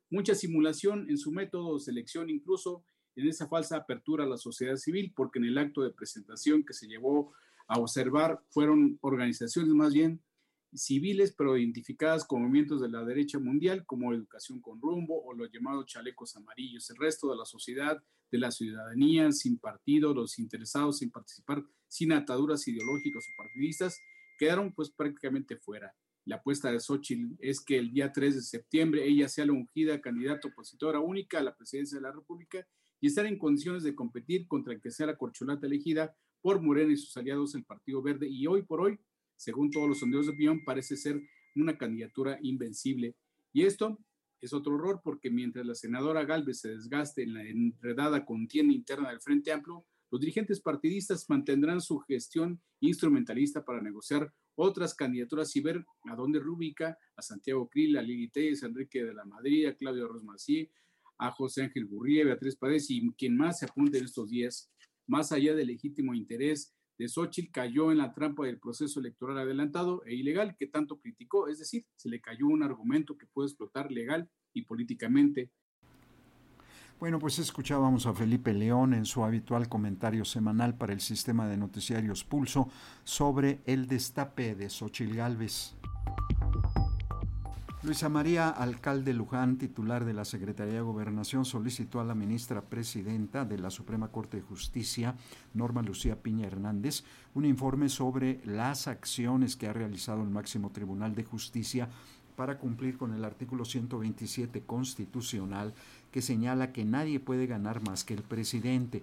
Mucha 0.10 0.36
simulación 0.36 1.10
en 1.10 1.18
su 1.18 1.32
método 1.32 1.76
de 1.76 1.80
selección, 1.80 2.30
incluso 2.30 2.84
en 3.16 3.28
esa 3.28 3.48
falsa 3.48 3.78
apertura 3.78 4.24
a 4.24 4.28
la 4.28 4.38
sociedad 4.38 4.76
civil, 4.76 5.14
porque 5.16 5.40
en 5.40 5.46
el 5.46 5.58
acto 5.58 5.82
de 5.82 5.92
presentación 5.92 6.64
que 6.64 6.74
se 6.74 6.88
llevó 6.88 7.34
a 7.68 7.80
observar 7.80 8.42
fueron 8.50 8.98
organizaciones 9.02 9.74
más 9.74 9.94
bien 9.94 10.22
civiles, 10.74 11.34
pero 11.38 11.58
identificadas 11.58 12.26
como 12.26 12.44
movimientos 12.44 12.82
de 12.82 12.90
la 12.90 13.04
derecha 13.04 13.40
mundial, 13.40 13.86
como 13.86 14.14
Educación 14.14 14.62
con 14.62 14.82
Rumbo 14.82 15.24
o 15.24 15.34
los 15.34 15.52
llamados 15.52 15.86
chalecos 15.86 16.36
amarillos. 16.36 16.90
El 16.90 16.98
resto 16.98 17.30
de 17.32 17.38
la 17.38 17.46
sociedad, 17.46 18.02
de 18.32 18.38
la 18.38 18.52
ciudadanía, 18.52 19.32
sin 19.32 19.58
partido, 19.58 20.14
los 20.14 20.40
interesados 20.40 21.02
en 21.02 21.12
participar 21.12 21.64
sin 21.88 22.14
ataduras 22.14 22.68
ideológicas 22.68 23.26
o 23.26 23.38
partidistas, 23.38 24.00
quedaron 24.38 24.74
pues 24.74 24.90
prácticamente 24.90 25.58
fuera. 25.58 25.94
La 26.26 26.38
apuesta 26.38 26.72
de 26.72 26.80
Xochitl 26.80 27.36
es 27.40 27.62
que 27.62 27.78
el 27.78 27.92
día 27.92 28.12
3 28.12 28.36
de 28.36 28.42
septiembre 28.42 29.08
ella 29.08 29.28
sea 29.28 29.46
la 29.46 29.54
ungida 29.54 30.00
candidata 30.00 30.48
opositora 30.48 31.00
única 31.00 31.40
a 31.40 31.44
la 31.44 31.56
presidencia 31.56 31.98
de 31.98 32.04
la 32.04 32.12
República 32.12 32.66
y 33.00 33.08
estar 33.08 33.26
en 33.26 33.40
condiciones 33.40 33.84
de 33.84 33.96
competir 33.96 34.48
contra 34.48 34.74
el 34.74 34.82
que 34.82 34.92
sea 34.92 35.08
la 35.08 35.18
corcholata 35.18 35.66
elegida 35.66 36.16
por 36.42 36.62
Morena 36.62 36.94
y 36.94 36.98
sus 36.98 37.16
aliados, 37.18 37.56
el 37.56 37.64
Partido 37.64 38.02
Verde, 38.02 38.28
y 38.30 38.48
hoy 38.48 38.64
por 38.64 38.82
hoy, 38.82 39.00
según 39.42 39.72
todos 39.72 39.90
los 39.90 39.98
sondeos 39.98 40.28
de 40.28 40.34
opinión, 40.34 40.64
parece 40.64 40.96
ser 40.96 41.20
una 41.56 41.76
candidatura 41.76 42.38
invencible. 42.44 43.16
Y 43.52 43.64
esto 43.64 43.98
es 44.40 44.54
otro 44.54 44.76
error 44.76 45.02
porque 45.04 45.32
mientras 45.32 45.66
la 45.66 45.74
senadora 45.74 46.26
Galvez 46.26 46.60
se 46.60 46.70
desgaste 46.70 47.24
en 47.24 47.34
la 47.34 47.44
enredada 47.44 48.24
contienda 48.24 48.72
interna 48.72 49.10
del 49.10 49.20
Frente 49.20 49.52
Amplio, 49.52 49.84
los 50.12 50.22
dirigentes 50.22 50.62
partidistas 50.62 51.28
mantendrán 51.28 51.82
su 51.82 51.98
gestión 52.02 52.62
instrumentalista 52.82 53.66
para 53.66 53.82
negociar 53.82 54.32
otras 54.54 54.94
candidaturas 54.94 55.56
y 55.56 55.62
ver 55.62 55.84
a 56.04 56.16
dónde 56.16 56.38
rubica 56.38 56.96
a 57.16 57.22
Santiago 57.24 57.68
Krill, 57.68 57.98
a 57.98 58.04
Lili 58.04 58.30
Telles, 58.30 58.62
a 58.62 58.68
Enrique 58.68 59.04
de 59.04 59.16
la 59.16 59.26
Madrid, 59.26 59.66
a 59.66 59.76
Claudio 59.76 60.08
Rosmací, 60.08 60.70
a 61.18 61.32
José 61.32 61.64
Ángel 61.64 61.88
Gurría, 61.88 62.26
Beatriz 62.26 62.56
Párez 62.58 62.92
y 62.92 63.10
quien 63.18 63.36
más 63.36 63.58
se 63.58 63.66
apunte 63.66 63.98
en 63.98 64.06
estos 64.06 64.30
días 64.30 64.72
más 65.08 65.32
allá 65.32 65.56
del 65.56 65.68
legítimo 65.68 66.14
interés 66.14 66.76
de 67.02 67.10
Xochitl, 67.10 67.52
cayó 67.52 67.92
en 67.92 67.98
la 67.98 68.14
trampa 68.14 68.46
del 68.46 68.60
proceso 68.60 69.00
electoral 69.00 69.40
adelantado 69.40 70.04
e 70.06 70.14
ilegal 70.14 70.56
que 70.56 70.68
tanto 70.68 71.00
criticó, 71.00 71.48
es 71.48 71.58
decir, 71.58 71.86
se 71.96 72.10
le 72.10 72.22
cayó 72.22 72.46
un 72.46 72.62
argumento 72.62 73.18
que 73.18 73.26
puede 73.26 73.48
explotar 73.48 73.92
legal 73.92 74.30
y 74.54 74.66
políticamente. 74.66 75.50
Bueno, 77.00 77.18
pues 77.18 77.40
escuchábamos 77.40 78.06
a 78.06 78.14
Felipe 78.14 78.54
León 78.54 78.94
en 78.94 79.06
su 79.06 79.24
habitual 79.24 79.68
comentario 79.68 80.24
semanal 80.26 80.78
para 80.78 80.94
el 80.94 81.02
sistema 81.02 81.48
de 81.48 81.58
noticiarios 81.58 82.24
Pulso 82.24 82.70
sobre 83.04 83.62
el 83.66 83.88
destape 83.88 84.54
de 84.54 84.70
Xochitl 84.70 85.16
Gálvez. 85.16 85.76
Luisa 87.84 88.10
María 88.10 88.50
Alcalde 88.50 89.12
Luján, 89.12 89.58
titular 89.58 90.06
de 90.06 90.14
la 90.14 90.24
Secretaría 90.24 90.76
de 90.76 90.82
Gobernación, 90.82 91.46
solicitó 91.46 92.00
a 92.00 92.04
la 92.04 92.14
ministra 92.14 92.62
presidenta 92.62 93.44
de 93.44 93.58
la 93.58 93.72
Suprema 93.72 94.10
Corte 94.10 94.38
de 94.38 94.44
Justicia, 94.44 95.16
Norma 95.56 95.82
Lucía 95.82 96.16
Piña 96.16 96.46
Hernández, 96.46 97.04
un 97.34 97.44
informe 97.44 97.90
sobre 97.90 98.40
las 98.46 98.88
acciones 98.88 99.56
que 99.56 99.68
ha 99.68 99.74
realizado 99.74 100.22
el 100.22 100.30
máximo 100.30 100.70
Tribunal 100.70 101.16
de 101.16 101.24
Justicia 101.24 101.90
para 102.36 102.60
cumplir 102.60 103.00
con 103.00 103.16
el 103.16 103.26
artículo 103.26 103.66
127 103.66 104.62
constitucional 104.62 105.74
que 106.12 106.22
señala 106.22 106.74
que 106.74 106.86
nadie 106.86 107.20
puede 107.20 107.48
ganar 107.48 107.82
más 107.82 108.04
que 108.04 108.14
el 108.14 108.22
presidente. 108.22 109.02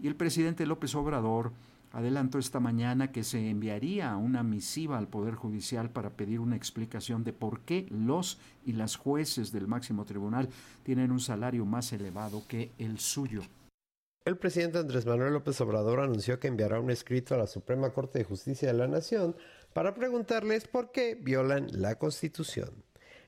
Y 0.00 0.06
el 0.06 0.14
presidente 0.14 0.66
López 0.66 0.94
Obrador 0.94 1.50
adelantó 1.94 2.38
esta 2.38 2.58
mañana 2.58 3.12
que 3.12 3.22
se 3.22 3.48
enviaría 3.48 4.16
una 4.16 4.42
misiva 4.42 4.98
al 4.98 5.06
Poder 5.06 5.36
Judicial 5.36 5.90
para 5.90 6.10
pedir 6.10 6.40
una 6.40 6.56
explicación 6.56 7.22
de 7.22 7.32
por 7.32 7.60
qué 7.60 7.86
los 7.88 8.38
y 8.66 8.72
las 8.72 8.96
jueces 8.96 9.52
del 9.52 9.68
máximo 9.68 10.04
tribunal 10.04 10.48
tienen 10.82 11.12
un 11.12 11.20
salario 11.20 11.64
más 11.64 11.92
elevado 11.92 12.42
que 12.48 12.72
el 12.78 12.98
suyo. 12.98 13.42
El 14.24 14.36
presidente 14.38 14.78
Andrés 14.78 15.06
Manuel 15.06 15.34
López 15.34 15.60
Obrador 15.60 16.00
anunció 16.00 16.40
que 16.40 16.48
enviará 16.48 16.80
un 16.80 16.90
escrito 16.90 17.34
a 17.34 17.38
la 17.38 17.46
Suprema 17.46 17.90
Corte 17.90 18.18
de 18.18 18.24
Justicia 18.24 18.68
de 18.68 18.74
la 18.74 18.88
Nación 18.88 19.36
para 19.72 19.94
preguntarles 19.94 20.66
por 20.66 20.90
qué 20.90 21.14
violan 21.14 21.68
la 21.72 21.94
Constitución. 21.96 22.70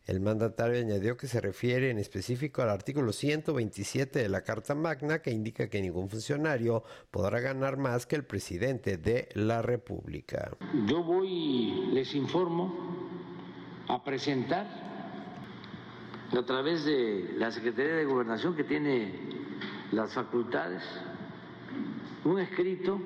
El 0.06 0.20
mandatario 0.20 0.78
añadió 0.78 1.16
que 1.16 1.26
se 1.26 1.40
refiere 1.40 1.90
en 1.90 1.98
específico 1.98 2.62
al 2.62 2.70
artículo 2.70 3.12
127 3.12 4.20
de 4.20 4.28
la 4.28 4.42
Carta 4.42 4.76
Magna 4.76 5.20
que 5.20 5.32
indica 5.32 5.68
que 5.68 5.82
ningún 5.82 6.08
funcionario 6.08 6.84
podrá 7.10 7.40
ganar 7.40 7.76
más 7.76 8.06
que 8.06 8.14
el 8.14 8.24
presidente 8.24 8.98
de 8.98 9.28
la 9.34 9.62
República. 9.62 10.52
Yo 10.86 11.02
voy, 11.02 11.90
les 11.92 12.14
informo, 12.14 12.72
a 13.88 14.04
presentar 14.04 14.68
a 16.32 16.42
través 16.44 16.84
de 16.84 17.34
la 17.36 17.50
Secretaría 17.50 17.96
de 17.96 18.04
Gobernación 18.04 18.54
que 18.54 18.62
tiene 18.62 19.12
las 19.90 20.14
facultades 20.14 20.84
un 22.24 22.38
escrito 22.38 23.00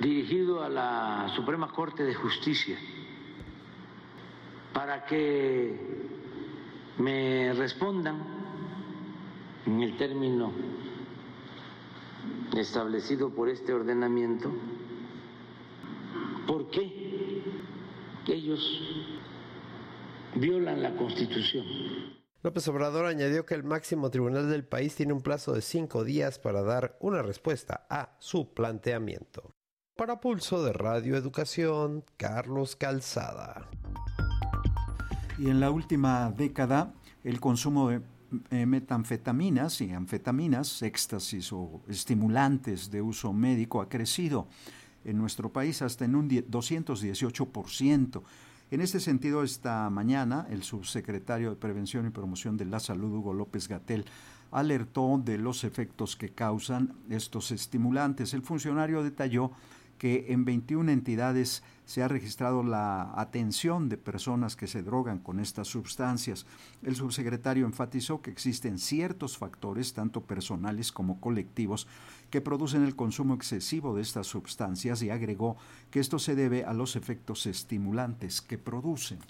dirigido 0.00 0.62
a 0.62 0.68
la 0.68 1.32
Suprema 1.34 1.72
Corte 1.72 2.02
de 2.02 2.14
Justicia 2.14 2.76
para 4.72 5.04
que 5.06 5.76
me 6.98 7.52
respondan 7.54 8.22
en 9.66 9.82
el 9.82 9.96
término 9.96 10.52
establecido 12.56 13.30
por 13.30 13.48
este 13.48 13.72
ordenamiento, 13.72 14.52
¿por 16.46 16.70
qué 16.70 17.42
ellos 18.26 18.80
violan 20.34 20.82
la 20.82 20.94
Constitución? 20.96 21.64
López 22.42 22.66
Obrador 22.68 23.06
añadió 23.06 23.46
que 23.46 23.54
el 23.54 23.62
máximo 23.62 24.10
tribunal 24.10 24.50
del 24.50 24.64
país 24.64 24.96
tiene 24.96 25.12
un 25.12 25.22
plazo 25.22 25.52
de 25.52 25.62
cinco 25.62 26.02
días 26.02 26.38
para 26.40 26.62
dar 26.62 26.96
una 27.00 27.22
respuesta 27.22 27.86
a 27.88 28.16
su 28.18 28.52
planteamiento. 28.52 29.54
Para 29.96 30.20
Pulso 30.20 30.64
de 30.64 30.72
Radio 30.72 31.16
Educación, 31.16 32.04
Carlos 32.16 32.74
Calzada. 32.74 33.68
Y 35.42 35.50
en 35.50 35.58
la 35.58 35.72
última 35.72 36.30
década, 36.30 36.94
el 37.24 37.40
consumo 37.40 37.88
de 37.88 38.00
eh, 38.52 38.64
metanfetaminas 38.64 39.80
y 39.80 39.90
anfetaminas, 39.90 40.82
éxtasis 40.82 41.52
o 41.52 41.82
estimulantes 41.88 42.92
de 42.92 43.02
uso 43.02 43.32
médico 43.32 43.82
ha 43.82 43.88
crecido 43.88 44.46
en 45.04 45.18
nuestro 45.18 45.52
país 45.52 45.82
hasta 45.82 46.04
en 46.04 46.14
un 46.14 46.30
218%. 46.30 48.22
En 48.70 48.80
este 48.80 49.00
sentido, 49.00 49.42
esta 49.42 49.90
mañana, 49.90 50.46
el 50.48 50.62
subsecretario 50.62 51.50
de 51.50 51.56
Prevención 51.56 52.06
y 52.06 52.10
Promoción 52.10 52.56
de 52.56 52.66
la 52.66 52.78
Salud, 52.78 53.12
Hugo 53.12 53.34
López 53.34 53.66
Gatel, 53.66 54.04
alertó 54.52 55.20
de 55.24 55.38
los 55.38 55.64
efectos 55.64 56.14
que 56.14 56.28
causan 56.28 56.94
estos 57.10 57.50
estimulantes. 57.50 58.32
El 58.32 58.42
funcionario 58.42 59.02
detalló 59.02 59.50
que 60.02 60.32
en 60.32 60.44
21 60.44 60.90
entidades 60.90 61.62
se 61.84 62.02
ha 62.02 62.08
registrado 62.08 62.64
la 62.64 63.12
atención 63.14 63.88
de 63.88 63.96
personas 63.96 64.56
que 64.56 64.66
se 64.66 64.82
drogan 64.82 65.20
con 65.20 65.38
estas 65.38 65.68
sustancias. 65.68 66.44
El 66.82 66.96
subsecretario 66.96 67.66
enfatizó 67.66 68.20
que 68.20 68.32
existen 68.32 68.80
ciertos 68.80 69.38
factores, 69.38 69.92
tanto 69.92 70.22
personales 70.22 70.90
como 70.90 71.20
colectivos, 71.20 71.86
que 72.30 72.40
producen 72.40 72.82
el 72.82 72.96
consumo 72.96 73.34
excesivo 73.34 73.94
de 73.94 74.02
estas 74.02 74.26
sustancias 74.26 75.04
y 75.04 75.10
agregó 75.10 75.56
que 75.92 76.00
esto 76.00 76.18
se 76.18 76.34
debe 76.34 76.64
a 76.64 76.72
los 76.72 76.96
efectos 76.96 77.46
estimulantes 77.46 78.40
que 78.40 78.58
producen. 78.58 79.20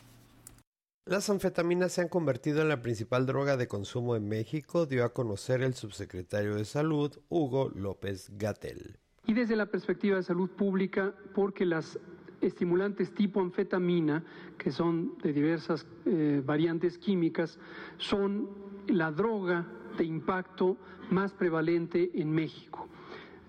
Las 1.05 1.29
anfetaminas 1.29 1.93
se 1.93 2.01
han 2.01 2.09
convertido 2.09 2.63
en 2.63 2.71
la 2.71 2.81
principal 2.81 3.27
droga 3.27 3.59
de 3.59 3.69
consumo 3.69 4.17
en 4.17 4.27
México, 4.27 4.87
dio 4.87 5.05
a 5.05 5.13
conocer 5.13 5.61
el 5.61 5.75
subsecretario 5.75 6.55
de 6.55 6.65
Salud, 6.65 7.19
Hugo 7.29 7.69
López 7.75 8.31
Gatel 8.39 9.02
y 9.27 9.35
desde 9.35 9.57
la 9.57 9.67
perspectiva 9.67 10.17
de 10.17 10.23
salud 10.23 10.51
pública 10.51 11.15
porque 11.35 11.65
las 11.65 11.99
estimulantes 12.41 13.15
tipo 13.15 13.41
anfetamina, 13.41 14.25
que 14.59 14.73
son 14.73 15.17
de 15.23 15.33
diversas 15.33 15.87
eh, 16.07 16.43
variantes 16.45 16.99
químicas, 16.99 17.59
son 17.99 18.49
la 18.89 19.13
droga 19.13 19.67
de 19.97 20.05
impacto 20.05 20.77
más 21.11 21.33
prevalente 21.33 22.11
en 22.15 22.33
México. 22.33 22.89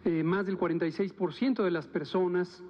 Eh, 0.05 0.23
más 0.23 0.45
del 0.45 0.57
46% 0.59 1.63
de 1.63 1.71
las 1.71 1.87
personas 1.87 2.63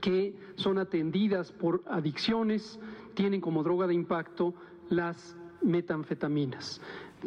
que 0.00 0.34
son 0.54 0.78
atendidas 0.78 1.52
por 1.52 1.82
adicciones 1.86 2.78
tienen 3.14 3.40
como 3.40 3.62
droga 3.62 3.86
de 3.86 3.94
impacto 3.94 4.54
las 4.88 5.36
metanfetaminas, 5.62 6.80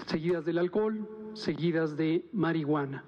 seguidas 0.08 0.46
del 0.46 0.58
alcohol, 0.58 1.08
seguidas 1.34 1.98
de 1.98 2.26
marihuana. 2.32 3.04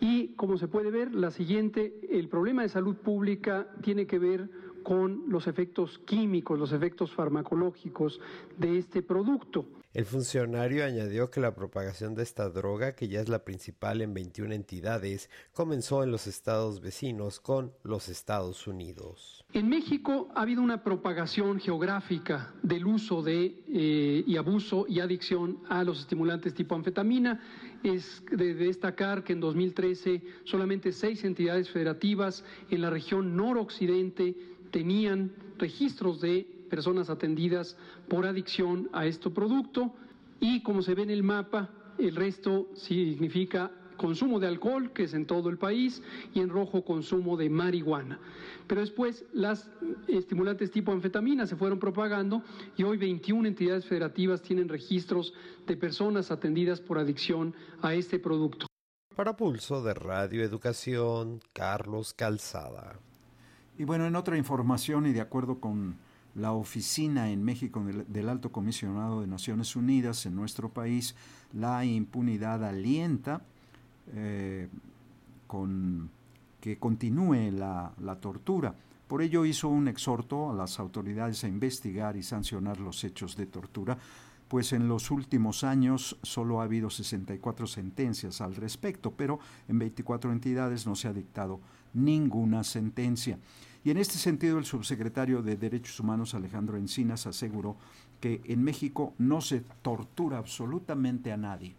Y 0.00 0.28
como 0.34 0.58
se 0.58 0.68
puede 0.68 0.90
ver, 0.90 1.14
la 1.14 1.30
siguiente, 1.30 2.00
el 2.10 2.28
problema 2.28 2.62
de 2.62 2.68
salud 2.68 2.96
pública 2.96 3.68
tiene 3.82 4.06
que 4.06 4.18
ver 4.18 4.48
con 4.82 5.24
los 5.28 5.46
efectos 5.46 5.98
químicos, 6.04 6.58
los 6.58 6.72
efectos 6.72 7.12
farmacológicos 7.12 8.20
de 8.56 8.78
este 8.78 9.02
producto. 9.02 9.64
El 9.96 10.04
funcionario 10.04 10.84
añadió 10.84 11.30
que 11.30 11.40
la 11.40 11.54
propagación 11.54 12.14
de 12.14 12.22
esta 12.22 12.50
droga, 12.50 12.94
que 12.94 13.08
ya 13.08 13.22
es 13.22 13.30
la 13.30 13.46
principal 13.46 14.02
en 14.02 14.12
21 14.12 14.52
entidades, 14.52 15.30
comenzó 15.54 16.04
en 16.04 16.10
los 16.10 16.26
estados 16.26 16.82
vecinos 16.82 17.40
con 17.40 17.72
los 17.82 18.10
Estados 18.10 18.66
Unidos. 18.66 19.42
En 19.54 19.70
México 19.70 20.28
ha 20.34 20.42
habido 20.42 20.60
una 20.60 20.84
propagación 20.84 21.58
geográfica 21.60 22.52
del 22.62 22.86
uso 22.86 23.22
de 23.22 23.64
eh, 23.68 24.22
y 24.26 24.36
abuso 24.36 24.84
y 24.86 25.00
adicción 25.00 25.60
a 25.70 25.82
los 25.82 26.00
estimulantes 26.00 26.52
tipo 26.52 26.74
anfetamina. 26.74 27.40
Es 27.82 28.22
de 28.30 28.52
destacar 28.52 29.24
que 29.24 29.32
en 29.32 29.40
2013 29.40 30.22
solamente 30.44 30.92
seis 30.92 31.24
entidades 31.24 31.70
federativas 31.70 32.44
en 32.68 32.82
la 32.82 32.90
región 32.90 33.34
noroccidente 33.34 34.36
tenían 34.70 35.32
registros 35.56 36.20
de 36.20 36.55
personas 36.66 37.10
atendidas 37.10 37.76
por 38.08 38.26
adicción 38.26 38.88
a 38.92 39.06
este 39.06 39.30
producto 39.30 39.94
y 40.40 40.62
como 40.62 40.82
se 40.82 40.94
ve 40.94 41.02
en 41.02 41.10
el 41.10 41.22
mapa, 41.22 41.70
el 41.98 42.14
resto 42.14 42.68
significa 42.74 43.70
consumo 43.96 44.38
de 44.38 44.46
alcohol, 44.46 44.92
que 44.92 45.04
es 45.04 45.14
en 45.14 45.26
todo 45.26 45.48
el 45.48 45.58
país, 45.58 46.02
y 46.34 46.40
en 46.40 46.50
rojo 46.50 46.84
consumo 46.84 47.36
de 47.36 47.50
marihuana. 47.50 48.20
Pero 48.66 48.80
después 48.80 49.24
las 49.32 49.70
estimulantes 50.06 50.70
tipo 50.70 50.92
anfetamina 50.92 51.46
se 51.46 51.56
fueron 51.56 51.78
propagando 51.78 52.42
y 52.76 52.82
hoy 52.82 52.98
21 52.98 53.48
entidades 53.48 53.86
federativas 53.86 54.42
tienen 54.42 54.68
registros 54.68 55.32
de 55.66 55.76
personas 55.76 56.30
atendidas 56.30 56.80
por 56.80 56.98
adicción 56.98 57.54
a 57.82 57.94
este 57.94 58.18
producto. 58.18 58.66
Para 59.14 59.36
Pulso 59.36 59.82
de 59.82 59.94
Radio 59.94 60.42
Educación, 60.42 61.40
Carlos 61.54 62.12
Calzada. 62.12 62.98
Y 63.78 63.84
bueno, 63.84 64.06
en 64.06 64.16
otra 64.16 64.36
información 64.36 65.06
y 65.06 65.12
de 65.12 65.20
acuerdo 65.20 65.60
con 65.60 65.96
la 66.36 66.52
oficina 66.52 67.30
en 67.30 67.42
México 67.42 67.82
del, 67.82 68.28
Alto 68.28 68.52
Comisionado 68.52 69.22
de 69.22 69.26
Naciones 69.26 69.74
Unidas 69.74 70.26
en 70.26 70.36
nuestro 70.36 70.68
país, 70.68 71.14
la 71.52 71.84
impunidad 71.84 72.62
alienta 72.62 73.42
eh, 74.14 74.68
con 75.46 76.10
que 76.60 76.78
continúe 76.78 77.52
la, 77.52 78.18
tortura. 78.20 78.74
Por 79.08 79.22
ello 79.22 79.44
hizo 79.44 79.68
un 79.68 79.88
exhorto 79.88 80.50
a 80.50 80.54
las 80.54 80.78
autoridades 80.78 81.42
a 81.44 81.48
investigar 81.48 82.16
y 82.16 82.22
sancionar 82.22 82.80
los 82.80 83.02
hechos 83.04 83.36
de 83.36 83.46
tortura, 83.46 83.96
pues 84.48 84.72
en 84.72 84.88
los 84.88 85.10
últimos 85.10 85.64
años 85.64 86.18
solo 86.22 86.60
ha 86.60 86.64
habido 86.64 86.90
64 86.90 87.66
sentencias 87.66 88.40
al 88.40 88.56
respecto, 88.56 89.12
pero 89.12 89.38
en 89.68 89.78
24 89.78 90.32
entidades 90.32 90.86
no 90.86 90.96
se 90.96 91.08
ha 91.08 91.12
dictado 91.12 91.60
ninguna 91.94 92.62
sentencia. 92.62 93.38
Y 93.86 93.92
en 93.92 93.98
este 93.98 94.18
sentido, 94.18 94.58
el 94.58 94.64
subsecretario 94.64 95.42
de 95.42 95.56
Derechos 95.56 96.00
Humanos, 96.00 96.34
Alejandro 96.34 96.76
Encinas, 96.76 97.28
aseguró 97.28 97.76
que 98.20 98.40
en 98.46 98.64
México 98.64 99.14
no 99.16 99.40
se 99.40 99.60
tortura 99.82 100.38
absolutamente 100.38 101.30
a 101.30 101.36
nadie. 101.36 101.76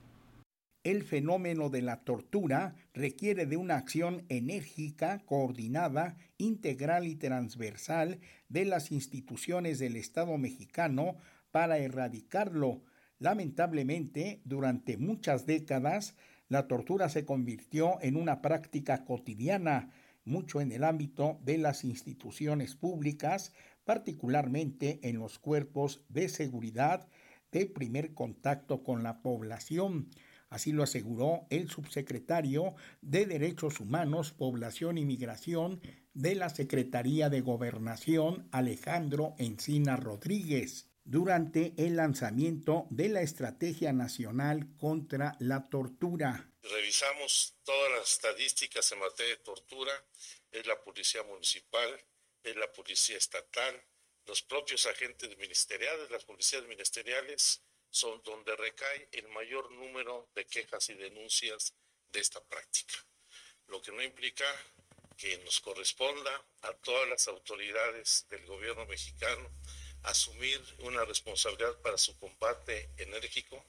El 0.85 1.03
fenómeno 1.03 1.69
de 1.69 1.81
la 1.81 2.05
tortura 2.05 2.75
requiere 2.93 3.45
de 3.45 3.57
una 3.57 3.75
acción 3.75 4.23
enérgica, 4.29 5.19
coordinada, 5.25 6.15
integral 6.37 7.07
y 7.07 7.15
transversal 7.15 8.21
de 8.47 8.63
las 8.63 8.93
instituciones 8.93 9.77
del 9.77 9.97
Estado 9.97 10.37
mexicano 10.37 11.17
para 11.51 11.77
erradicarlo. 11.77 12.83
Lamentablemente, 13.19 14.39
durante 14.45 14.95
muchas 14.95 15.45
décadas, 15.45 16.15
la 16.47 16.67
tortura 16.67 17.09
se 17.09 17.25
convirtió 17.25 18.01
en 18.01 18.15
una 18.15 18.41
práctica 18.41 19.03
cotidiana, 19.03 19.89
mucho 20.27 20.61
en 20.61 20.71
el 20.71 20.83
ámbito 20.83 21.39
de 21.43 21.57
las 21.57 21.83
instituciones 21.83 22.75
públicas, 22.75 23.53
particularmente 23.85 24.99
en 25.03 25.17
los 25.17 25.39
cuerpos 25.39 26.03
de 26.09 26.29
seguridad 26.29 27.07
de 27.51 27.65
primer 27.65 28.13
contacto 28.13 28.83
con 28.83 29.03
la 29.03 29.21
población. 29.21 30.09
Así 30.49 30.71
lo 30.71 30.83
aseguró 30.83 31.45
el 31.49 31.69
subsecretario 31.69 32.75
de 33.01 33.25
Derechos 33.25 33.79
Humanos, 33.79 34.31
Población 34.31 34.97
y 34.97 35.05
Migración 35.05 35.81
de 36.13 36.35
la 36.35 36.49
Secretaría 36.49 37.29
de 37.29 37.41
Gobernación, 37.41 38.47
Alejandro 38.51 39.35
Encina 39.37 39.97
Rodríguez, 39.97 40.86
durante 41.07 41.73
el 41.77 41.95
lanzamiento 41.95 42.85
de 42.89 43.07
la 43.07 43.21
Estrategia 43.21 43.93
Nacional 43.93 44.67
contra 44.77 45.37
la 45.39 45.69
Tortura. 45.69 46.51
Revisamos 46.61 47.55
todas 47.63 47.91
las 47.93 48.11
estadísticas 48.11 48.91
en 48.91 48.99
materia 48.99 49.37
de 49.37 49.41
tortura, 49.41 49.91
es 50.51 50.67
la 50.67 50.77
policía 50.83 51.23
municipal, 51.23 52.05
es 52.43 52.55
la 52.57 52.69
policía 52.73 53.17
estatal, 53.17 53.81
los 54.25 54.41
propios 54.41 54.85
agentes 54.85 55.37
ministeriales, 55.37 56.11
las 56.11 56.25
policías 56.25 56.63
ministeriales 56.67 57.63
son 57.89 58.21
donde 58.23 58.53
recae 58.57 59.07
el 59.13 59.29
mayor 59.29 59.71
número 59.71 60.29
de 60.35 60.45
quejas 60.45 60.89
y 60.89 60.95
denuncias 60.95 61.73
de 62.09 62.19
esta 62.19 62.43
práctica, 62.43 62.95
lo 63.67 63.81
que 63.81 63.93
no 63.93 64.03
implica 64.03 64.45
que 65.15 65.37
nos 65.39 65.61
corresponda 65.61 66.45
a 66.63 66.73
todas 66.73 67.07
las 67.07 67.29
autoridades 67.29 68.25
del 68.29 68.45
gobierno 68.45 68.85
mexicano 68.85 69.49
asumir 70.03 70.61
una 70.79 71.03
responsabilidad 71.05 71.75
para 71.81 71.97
su 71.97 72.17
combate 72.17 72.89
enérgico 72.97 73.63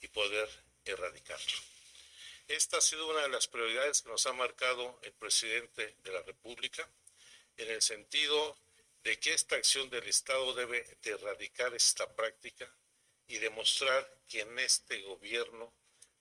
y 0.00 0.08
poder 0.08 0.48
erradicarlo. 0.84 1.58
Esta 2.48 2.78
ha 2.78 2.80
sido 2.80 3.08
una 3.08 3.22
de 3.22 3.30
las 3.30 3.48
prioridades 3.48 4.02
que 4.02 4.10
nos 4.10 4.26
ha 4.26 4.32
marcado 4.32 4.98
el 5.02 5.12
presidente 5.12 5.96
de 6.04 6.12
la 6.12 6.22
República, 6.22 6.86
en 7.56 7.70
el 7.70 7.80
sentido 7.80 8.58
de 9.02 9.18
que 9.18 9.32
esta 9.32 9.56
acción 9.56 9.88
del 9.90 10.06
Estado 10.08 10.54
debe 10.54 10.84
de 11.02 11.10
erradicar 11.10 11.74
esta 11.74 12.14
práctica 12.14 12.68
y 13.26 13.38
demostrar 13.38 14.06
que 14.28 14.40
en 14.40 14.58
este 14.58 15.00
gobierno 15.02 15.72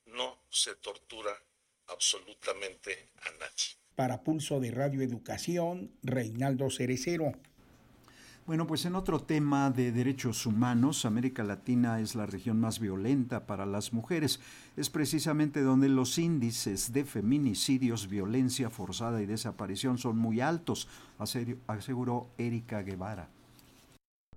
no 0.06 0.40
se 0.50 0.76
tortura 0.76 1.38
absolutamente 1.88 3.10
a 3.22 3.32
nadie. 3.32 3.78
Para 3.96 4.24
Pulso 4.24 4.60
de 4.60 4.72
Radio 4.72 5.02
Educación, 5.02 5.98
Reinaldo 6.04 6.70
Cerecero. 6.70 7.34
Bueno, 8.46 8.68
pues 8.68 8.84
en 8.84 8.96
otro 8.96 9.22
tema 9.22 9.72
de 9.72 9.94
derechos 9.94 10.46
humanos, 10.46 11.06
América 11.06 11.46
Latina 11.46 12.02
es 12.02 12.14
la 12.14 12.26
región 12.26 12.60
más 12.60 12.78
violenta 12.78 13.46
para 13.46 13.66
las 13.66 13.94
mujeres. 13.94 14.42
Es 14.76 14.90
precisamente 14.90 15.62
donde 15.62 15.88
los 15.88 16.18
índices 16.18 16.92
de 16.92 17.06
feminicidios, 17.06 18.10
violencia 18.10 18.70
forzada 18.70 19.22
y 19.22 19.28
desaparición 19.28 19.98
son 19.98 20.18
muy 20.18 20.42
altos, 20.42 20.90
aseguró 21.68 22.32
Erika 22.38 22.82
Guevara. 22.82 23.30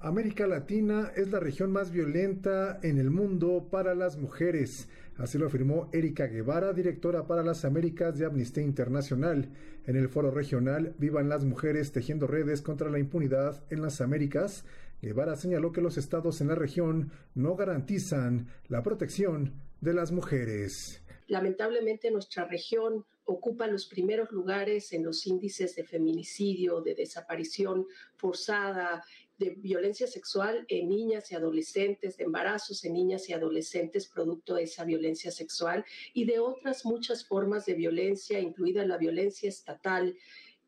América 0.00 0.46
Latina 0.46 1.10
es 1.16 1.30
la 1.30 1.40
región 1.40 1.72
más 1.72 1.90
violenta 1.90 2.78
en 2.82 2.98
el 2.98 3.10
mundo 3.10 3.68
para 3.70 3.94
las 3.94 4.18
mujeres. 4.18 4.88
Así 5.16 5.38
lo 5.38 5.46
afirmó 5.46 5.88
Erika 5.92 6.26
Guevara, 6.26 6.74
directora 6.74 7.26
para 7.26 7.42
las 7.42 7.64
Américas 7.64 8.18
de 8.18 8.26
Amnistía 8.26 8.62
Internacional. 8.62 9.48
En 9.86 9.96
el 9.96 10.08
foro 10.08 10.30
regional 10.30 10.94
Vivan 10.98 11.30
las 11.30 11.44
mujeres 11.44 11.92
tejiendo 11.92 12.26
redes 12.26 12.60
contra 12.60 12.90
la 12.90 12.98
impunidad 12.98 13.62
en 13.70 13.80
las 13.80 14.02
Américas, 14.02 14.64
Guevara 15.00 15.36
señaló 15.36 15.72
que 15.72 15.80
los 15.80 15.96
estados 15.96 16.40
en 16.40 16.48
la 16.48 16.54
región 16.54 17.10
no 17.34 17.54
garantizan 17.56 18.48
la 18.68 18.82
protección 18.82 19.54
de 19.80 19.94
las 19.94 20.12
mujeres. 20.12 21.02
Lamentablemente 21.28 22.10
nuestra 22.10 22.46
región 22.46 23.04
ocupa 23.24 23.66
los 23.66 23.86
primeros 23.86 24.30
lugares 24.30 24.92
en 24.92 25.04
los 25.04 25.26
índices 25.26 25.74
de 25.74 25.84
feminicidio, 25.84 26.80
de 26.80 26.94
desaparición 26.94 27.86
forzada 28.16 29.02
de 29.38 29.50
violencia 29.50 30.06
sexual 30.06 30.64
en 30.68 30.88
niñas 30.88 31.30
y 31.30 31.34
adolescentes, 31.34 32.16
de 32.16 32.24
embarazos 32.24 32.84
en 32.84 32.94
niñas 32.94 33.28
y 33.28 33.32
adolescentes 33.32 34.08
producto 34.08 34.54
de 34.54 34.64
esa 34.64 34.84
violencia 34.84 35.30
sexual 35.30 35.84
y 36.12 36.24
de 36.24 36.38
otras 36.38 36.84
muchas 36.84 37.24
formas 37.26 37.66
de 37.66 37.74
violencia, 37.74 38.40
incluida 38.40 38.86
la 38.86 38.98
violencia 38.98 39.48
estatal 39.48 40.16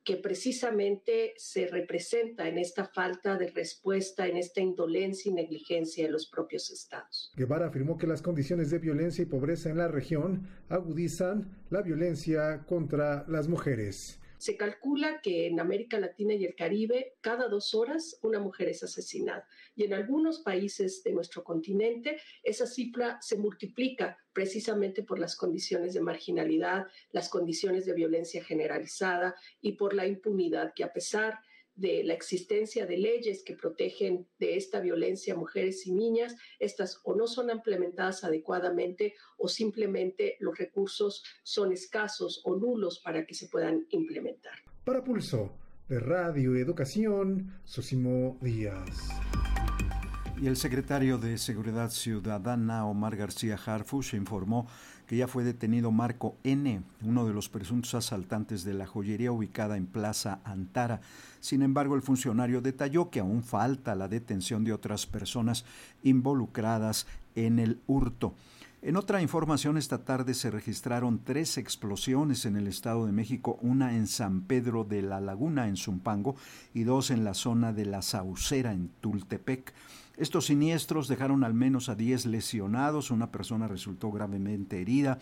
que 0.08 0.16
precisamente 0.16 1.34
se 1.36 1.66
representa 1.66 2.48
en 2.48 2.56
esta 2.56 2.86
falta 2.86 3.36
de 3.36 3.50
respuesta, 3.50 4.26
en 4.26 4.38
esta 4.38 4.62
indolencia 4.62 5.30
y 5.30 5.34
negligencia 5.34 6.06
de 6.06 6.10
los 6.10 6.26
propios 6.26 6.70
estados. 6.70 7.30
Guevara 7.36 7.66
afirmó 7.66 7.98
que 7.98 8.06
las 8.06 8.22
condiciones 8.22 8.70
de 8.70 8.78
violencia 8.78 9.20
y 9.20 9.26
pobreza 9.26 9.68
en 9.68 9.76
la 9.76 9.88
región 9.88 10.48
agudizan 10.70 11.54
la 11.68 11.82
violencia 11.82 12.64
contra 12.66 13.26
las 13.28 13.48
mujeres. 13.48 14.18
Se 14.38 14.56
calcula 14.56 15.20
que 15.20 15.46
en 15.46 15.60
América 15.60 15.98
Latina 15.98 16.34
y 16.34 16.44
el 16.44 16.54
Caribe, 16.54 17.16
cada 17.20 17.48
dos 17.48 17.74
horas 17.74 18.18
una 18.22 18.38
mujer 18.38 18.68
es 18.68 18.82
asesinada. 18.82 19.46
Y 19.74 19.84
en 19.84 19.94
algunos 19.94 20.40
países 20.40 21.02
de 21.02 21.12
nuestro 21.12 21.42
continente, 21.42 22.18
esa 22.42 22.66
cifra 22.66 23.18
se 23.20 23.36
multiplica 23.36 24.16
precisamente 24.32 25.02
por 25.02 25.18
las 25.18 25.34
condiciones 25.34 25.94
de 25.94 26.00
marginalidad, 26.00 26.86
las 27.10 27.28
condiciones 27.28 27.84
de 27.84 27.94
violencia 27.94 28.44
generalizada 28.44 29.34
y 29.60 29.72
por 29.72 29.94
la 29.94 30.06
impunidad 30.06 30.72
que 30.74 30.84
a 30.84 30.92
pesar 30.92 31.40
de 31.78 32.02
la 32.04 32.14
existencia 32.14 32.86
de 32.86 32.98
leyes 32.98 33.42
que 33.44 33.54
protegen 33.54 34.26
de 34.38 34.56
esta 34.56 34.80
violencia 34.80 35.34
a 35.34 35.36
mujeres 35.36 35.86
y 35.86 35.92
niñas, 35.92 36.34
estas 36.58 37.00
o 37.04 37.14
no 37.14 37.26
son 37.26 37.50
implementadas 37.50 38.24
adecuadamente 38.24 39.14
o 39.36 39.48
simplemente 39.48 40.36
los 40.40 40.58
recursos 40.58 41.22
son 41.42 41.72
escasos 41.72 42.42
o 42.44 42.56
nulos 42.56 42.98
para 42.98 43.24
que 43.24 43.34
se 43.34 43.48
puedan 43.48 43.86
implementar. 43.90 44.58
Para 44.84 45.04
Pulso 45.04 45.52
de 45.88 46.00
Radio 46.00 46.56
Educación, 46.56 47.54
Sosimo 47.64 48.38
Díaz. 48.42 49.08
Y 50.40 50.46
el 50.46 50.56
secretario 50.56 51.18
de 51.18 51.36
Seguridad 51.38 51.90
Ciudadana, 51.90 52.86
Omar 52.86 53.16
García 53.16 53.56
Harfush, 53.56 54.14
informó 54.14 54.68
que 55.08 55.16
ya 55.16 55.26
fue 55.26 55.42
detenido 55.42 55.90
Marco 55.90 56.36
N., 56.44 56.82
uno 57.02 57.26
de 57.26 57.32
los 57.32 57.48
presuntos 57.48 57.94
asaltantes 57.94 58.62
de 58.62 58.74
la 58.74 58.86
joyería 58.86 59.32
ubicada 59.32 59.78
en 59.78 59.86
Plaza 59.86 60.40
Antara. 60.44 61.00
Sin 61.40 61.62
embargo, 61.62 61.94
el 61.94 62.02
funcionario 62.02 62.60
detalló 62.60 63.08
que 63.08 63.20
aún 63.20 63.42
falta 63.42 63.94
la 63.94 64.06
detención 64.06 64.64
de 64.64 64.74
otras 64.74 65.06
personas 65.06 65.64
involucradas 66.02 67.06
en 67.34 67.58
el 67.58 67.80
hurto. 67.86 68.34
En 68.82 68.96
otra 68.96 69.22
información, 69.22 69.78
esta 69.78 70.04
tarde 70.04 70.34
se 70.34 70.50
registraron 70.50 71.24
tres 71.24 71.56
explosiones 71.56 72.44
en 72.44 72.56
el 72.56 72.66
Estado 72.66 73.06
de 73.06 73.12
México, 73.12 73.58
una 73.62 73.96
en 73.96 74.06
San 74.06 74.42
Pedro 74.42 74.84
de 74.84 75.00
la 75.00 75.20
Laguna, 75.20 75.68
en 75.68 75.76
Zumpango, 75.76 76.36
y 76.74 76.84
dos 76.84 77.10
en 77.10 77.24
la 77.24 77.32
zona 77.32 77.72
de 77.72 77.86
la 77.86 78.02
Saucera, 78.02 78.72
en 78.74 78.90
Tultepec. 79.00 79.72
Estos 80.18 80.46
siniestros 80.46 81.06
dejaron 81.06 81.44
al 81.44 81.54
menos 81.54 81.88
a 81.88 81.94
10 81.94 82.26
lesionados, 82.26 83.12
una 83.12 83.30
persona 83.30 83.68
resultó 83.68 84.10
gravemente 84.10 84.80
herida. 84.80 85.20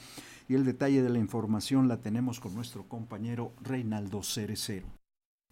Y 0.48 0.54
el 0.54 0.64
detalle 0.64 1.02
de 1.02 1.10
la 1.10 1.18
información 1.18 1.86
la 1.86 2.00
tenemos 2.00 2.40
con 2.40 2.54
nuestro 2.54 2.88
compañero 2.88 3.52
Reinaldo 3.60 4.22
Cerecero. 4.22 4.86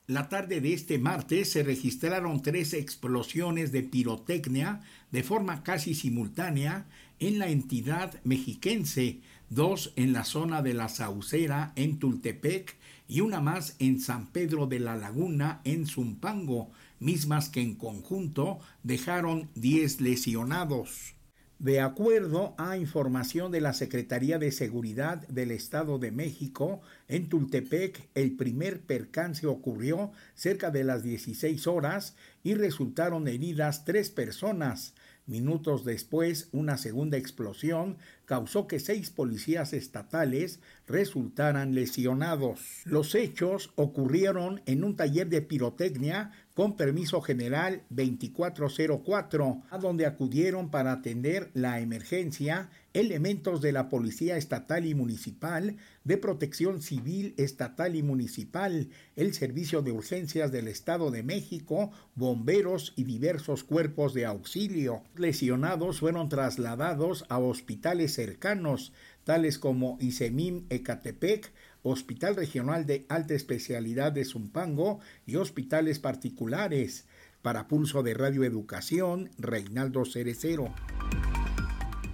La 0.07 0.31
tarde 0.31 0.63
de 0.63 0.73
este 0.73 0.99
martes 0.99 1.53
se 1.53 1.63
registraron 1.63 2.41
tres 2.41 2.73
explosiones 2.73 3.71
de 3.71 3.83
pirotecnia 3.83 4.81
de 5.11 5.23
forma 5.23 5.63
casi 5.63 5.95
simultánea 5.95 6.87
en 7.19 7.39
la 7.39 7.49
entidad 7.49 8.21
mexiquense, 8.25 9.21
dos 9.51 9.93
en 9.97 10.15
la 10.15 10.25
zona 10.25 10.63
de 10.63 10.75
la 10.75 10.89
Saucera 10.89 11.73
en 11.77 11.99
Tultepec 11.99 12.77
y 13.09 13.21
una 13.21 13.41
más 13.41 13.77
en 13.79 14.01
San 14.01 14.27
Pedro 14.27 14.67
de 14.67 14.81
la 14.81 14.97
Laguna 14.97 15.61
en 15.65 15.87
Zumpango, 15.87 16.71
mismas 17.05 17.51
que 17.51 17.61
en 17.61 17.75
conjunto 17.75 18.59
dejaron 18.83 19.51
10 19.55 20.01
lesionados. 20.01 21.15
De 21.61 21.81
acuerdo 21.81 22.55
a 22.59 22.77
información 22.77 23.53
de 23.53 23.61
la 23.61 23.73
Secretaría 23.73 24.39
de 24.39 24.51
Seguridad 24.51 25.27
del 25.29 25.53
Estado 25.53 25.99
de 25.99 26.11
México, 26.11 26.81
en 27.07 27.29
Tultepec 27.29 28.09
el 28.15 28.37
primer 28.37 28.81
percance 28.81 29.47
ocurrió 29.47 30.11
cerca 30.35 30.71
de 30.71 30.83
las 30.83 31.05
16 31.05 31.67
horas 31.69 32.17
y 32.43 32.55
resultaron 32.55 33.29
heridas 33.29 33.85
tres 33.85 34.11
personas, 34.11 34.95
Minutos 35.27 35.87
después, 35.87 36.49
una 36.53 36.77
segunda 36.77 37.17
explosión 37.17 37.97
causó 38.27 38.67
que 38.67 38.79
seis 38.79 39.09
policías 39.09 39.73
estatales 39.73 40.61
resultaran 40.87 41.75
lesionados. 41.75 42.83
Los 42.85 43.15
hechos 43.15 43.73
ocurrieron 43.75 44.61
en 44.67 44.85
un 44.85 44.97
taller 44.97 45.31
de 45.31 45.41
pirotecnia 45.41 46.31
con 46.55 46.77
permiso 46.77 47.21
general 47.21 47.83
2404, 47.91 49.63
a 49.71 49.79
donde 49.79 50.07
acudieron 50.07 50.71
para 50.71 50.93
atender 50.93 51.51
la 51.53 51.81
emergencia 51.81 52.71
elementos 52.93 53.61
de 53.61 53.73
la 53.73 53.89
Policía 53.89 54.37
Estatal 54.37 54.87
y 54.87 54.95
Municipal, 54.95 55.77
de 56.05 56.17
Protección 56.17 56.81
Civil 56.81 57.35
Estatal 57.37 57.97
y 57.97 58.05
Municipal, 58.05 58.89
el 59.17 59.35
Servicio 59.35 59.83
de 59.83 59.91
Urgencias 59.91 60.53
del 60.53 60.69
Estado 60.69 61.11
de 61.11 61.25
México, 61.25 61.91
bomberos 62.15 62.93
y 62.95 63.03
diversos 63.03 63.65
cuerpos 63.65 64.15
de 64.15 64.27
auxilio. 64.27 65.03
Lesionados 65.17 65.99
fueron 65.99 66.29
trasladados 66.29 67.25
a 67.29 67.39
hospitales 67.39 68.15
cercanos, 68.15 68.93
tales 69.25 69.59
como 69.59 69.99
ISEMIM 70.01 70.67
Ecatepec, 70.71 71.53
Hospital 71.87 72.35
Regional 72.35 72.87
de 72.87 73.05
Alta 73.11 73.35
Especialidad 73.35 74.11
de 74.11 74.25
Zumpango 74.25 75.01
y 75.27 75.37
hospitales 75.37 75.99
particulares. 75.99 77.07
Para 77.43 77.69
Pulso 77.69 78.03
de 78.03 78.15
Radio 78.15 78.43
Educación, 78.43 79.31
Reinaldo 79.37 80.07
Cerecero. 80.07 80.73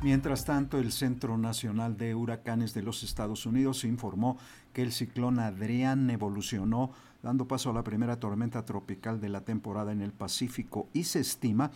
Mientras 0.02 0.44
tanto, 0.44 0.78
el 0.78 0.90
Centro 0.90 1.38
Nacional 1.38 1.96
de 1.96 2.16
Huracanes 2.16 2.74
de 2.74 2.82
los 2.82 3.04
Estados 3.04 3.46
Unidos 3.46 3.84
informó 3.84 4.38
que 4.72 4.82
el 4.82 4.90
ciclón 4.90 5.38
Adrián 5.38 6.10
evolucionó 6.10 6.90
dando 7.22 7.46
paso 7.46 7.70
a 7.70 7.72
la 7.72 7.84
primera 7.84 8.18
tormenta 8.18 8.64
tropical 8.64 9.20
de 9.20 9.28
la 9.28 9.42
temporada 9.42 9.92
en 9.92 10.00
el 10.00 10.12
Pacífico 10.12 10.88
y 10.92 11.04
se 11.04 11.20
estima 11.20 11.70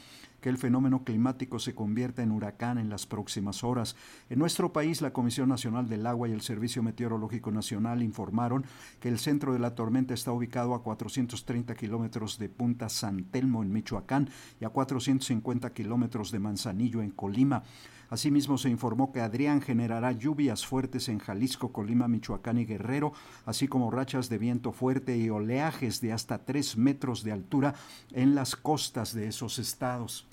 que 0.44 0.50
el 0.50 0.58
fenómeno 0.58 1.04
climático 1.04 1.58
se 1.58 1.74
convierta 1.74 2.22
en 2.22 2.30
huracán 2.30 2.76
en 2.76 2.90
las 2.90 3.06
próximas 3.06 3.64
horas. 3.64 3.96
En 4.28 4.38
nuestro 4.38 4.74
país, 4.74 5.00
la 5.00 5.10
Comisión 5.10 5.48
Nacional 5.48 5.88
del 5.88 6.06
Agua 6.06 6.28
y 6.28 6.32
el 6.32 6.42
Servicio 6.42 6.82
Meteorológico 6.82 7.50
Nacional 7.50 8.02
informaron 8.02 8.66
que 9.00 9.08
el 9.08 9.18
centro 9.18 9.54
de 9.54 9.58
la 9.58 9.74
tormenta 9.74 10.12
está 10.12 10.32
ubicado 10.32 10.74
a 10.74 10.82
430 10.82 11.74
kilómetros 11.76 12.38
de 12.38 12.50
Punta 12.50 12.90
San 12.90 13.24
Telmo 13.24 13.62
en 13.62 13.72
Michoacán 13.72 14.28
y 14.60 14.66
a 14.66 14.68
450 14.68 15.72
kilómetros 15.72 16.30
de 16.30 16.38
Manzanillo 16.40 17.00
en 17.00 17.12
Colima. 17.12 17.62
Asimismo, 18.10 18.58
se 18.58 18.68
informó 18.68 19.12
que 19.12 19.22
Adrián 19.22 19.62
generará 19.62 20.12
lluvias 20.12 20.66
fuertes 20.66 21.08
en 21.08 21.20
Jalisco, 21.20 21.72
Colima, 21.72 22.06
Michoacán 22.06 22.58
y 22.58 22.66
Guerrero, 22.66 23.14
así 23.46 23.66
como 23.66 23.90
rachas 23.90 24.28
de 24.28 24.36
viento 24.36 24.72
fuerte 24.72 25.16
y 25.16 25.30
oleajes 25.30 26.02
de 26.02 26.12
hasta 26.12 26.44
3 26.44 26.76
metros 26.76 27.24
de 27.24 27.32
altura 27.32 27.74
en 28.12 28.34
las 28.34 28.56
costas 28.56 29.14
de 29.14 29.28
esos 29.28 29.58
estados. 29.58 30.28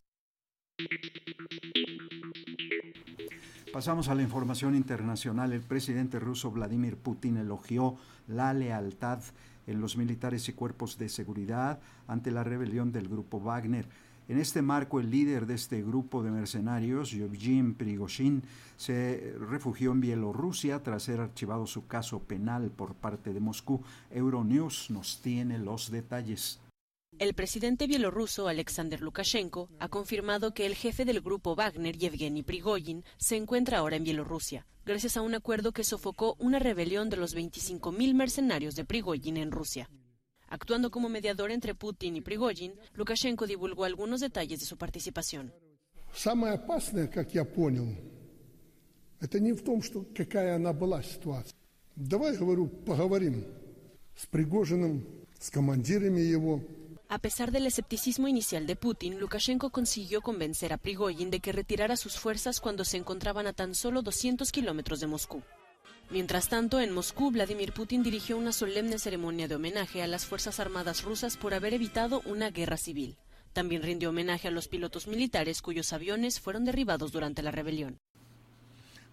Pasamos 3.74 4.10
a 4.10 4.16
la 4.16 4.22
información 4.22 4.76
internacional. 4.76 5.54
El 5.54 5.62
presidente 5.62 6.20
ruso 6.20 6.52
Vladimir 6.52 6.98
Putin 6.98 7.38
elogió 7.38 7.96
la 8.28 8.54
lealtad 8.54 9.22
en 9.66 9.80
los 9.80 9.96
militares 9.96 10.50
y 10.50 10.54
cuerpos 10.54 10.98
de 10.98 11.08
seguridad 11.08 11.80
ante 12.06 12.32
la 12.32 12.44
rebelión 12.44 12.92
del 12.92 13.08
grupo 13.08 13.40
Wagner. 13.40 13.88
En 14.28 14.40
este 14.40 14.62
marco, 14.62 15.00
el 15.00 15.10
líder 15.10 15.46
de 15.46 15.56
este 15.56 15.82
grupo 15.82 16.22
de 16.22 16.32
mercenarios, 16.32 17.12
Yevgeny 17.12 17.74
Prigozhin, 17.74 18.44
se 18.78 19.36
refugió 19.40 19.92
en 19.92 20.02
Bielorrusia 20.02 20.84
tras 20.84 21.04
ser 21.04 21.20
archivado 21.20 21.66
su 21.66 21.88
caso 21.88 22.20
penal 22.20 22.72
por 22.72 22.94
parte 22.94 23.34
de 23.34 23.40
Moscú. 23.40 23.82
Euronews 24.10 24.90
nos 24.90 25.22
tiene 25.22 25.60
los 25.60 25.92
detalles. 25.92 26.60
El 27.19 27.33
presidente 27.33 27.87
bielorruso 27.87 28.47
Alexander 28.47 29.01
Lukashenko 29.01 29.71
ha 29.79 29.89
confirmado 29.89 30.53
que 30.53 30.67
el 30.67 30.75
jefe 30.75 31.07
del 31.07 31.23
grupo 31.23 31.57
Wagner, 31.57 31.97
Yevgeny 31.97 32.43
Prigozhin, 32.43 33.05
se 33.17 33.37
encuentra 33.37 33.79
ahora 33.79 33.97
en 33.97 34.05
Bielorrusia, 34.05 34.67
gracias 34.85 35.17
a 35.17 35.23
un 35.23 35.35
acuerdo 35.35 35.73
que 35.73 35.83
sofocó 35.83 36.37
una 36.39 36.59
rebelión 36.59 37.09
de 37.09 37.17
los 37.17 37.35
25.000 37.35 38.13
mercenarios 38.13 38.75
de 38.75 38.85
Prigozhin 38.85 39.39
en 39.39 39.51
Rusia. 39.51 39.89
Actuando 40.49 40.91
como 40.91 41.09
mediador 41.09 41.51
entre 41.53 41.75
Putin 41.75 42.17
y 42.17 42.21
Prigozhin, 42.21 42.75
Lukashenko 42.93 43.47
divulgó 43.47 43.85
algunos 43.85 44.21
detalles 44.21 44.61
de 44.61 44.67
su 44.67 44.77
participación. 44.77 45.55
Самое 46.15 46.53
опасное, 46.53 47.07
как 47.09 47.33
я 47.35 47.47
понял, 47.47 47.89
это 49.21 49.41
не 49.41 49.53
в 49.55 49.63
том, 49.63 49.83
что 49.83 50.05
какая 50.15 50.57
она 50.57 50.75
была 50.75 51.03
ситуация. 51.03 51.55
Давай, 51.95 52.37
говорю, 52.37 52.67
поговорим 52.67 53.43
с 54.15 54.27
Пригожиным, 54.27 55.07
с 55.41 55.49
командирами 55.51 56.21
его. 56.21 56.63
A 57.12 57.18
pesar 57.20 57.52
del 57.52 57.66
escepticismo 57.66 58.30
inicial 58.30 58.66
de 58.66 58.78
Putin, 58.78 59.20
Lukashenko 59.20 59.70
consiguió 59.70 60.22
convencer 60.22 60.72
a 60.72 60.78
Prigozhin 60.78 61.30
de 61.30 61.42
que 61.42 61.52
retirara 61.52 61.98
sus 61.98 62.18
fuerzas 62.18 62.62
cuando 62.62 62.86
se 62.86 62.96
encontraban 62.96 63.48
a 63.48 63.52
tan 63.52 63.76
solo 63.76 64.02
200 64.02 64.50
kilómetros 64.50 65.02
de 65.02 65.08
Moscú. 65.08 65.44
Mientras 66.10 66.48
tanto, 66.48 66.80
en 66.80 66.94
Moscú, 66.94 67.30
Vladimir 67.30 67.74
Putin 67.74 68.02
dirigió 68.02 68.38
una 68.38 68.54
solemne 68.54 68.98
ceremonia 68.98 69.50
de 69.50 69.56
homenaje 69.56 70.02
a 70.02 70.08
las 70.08 70.26
Fuerzas 70.26 70.62
Armadas 70.62 71.04
rusas 71.04 71.36
por 71.36 71.54
haber 71.54 71.74
evitado 71.74 72.22
una 72.28 72.50
guerra 72.50 72.78
civil. 72.78 73.18
También 73.52 73.84
rindió 73.84 74.12
homenaje 74.12 74.48
a 74.48 74.52
los 74.52 74.70
pilotos 74.70 75.08
militares 75.08 75.62
cuyos 75.62 75.92
aviones 75.92 76.40
fueron 76.40 76.64
derribados 76.64 77.12
durante 77.12 77.44
la 77.44 77.52
rebelión. 77.52 78.00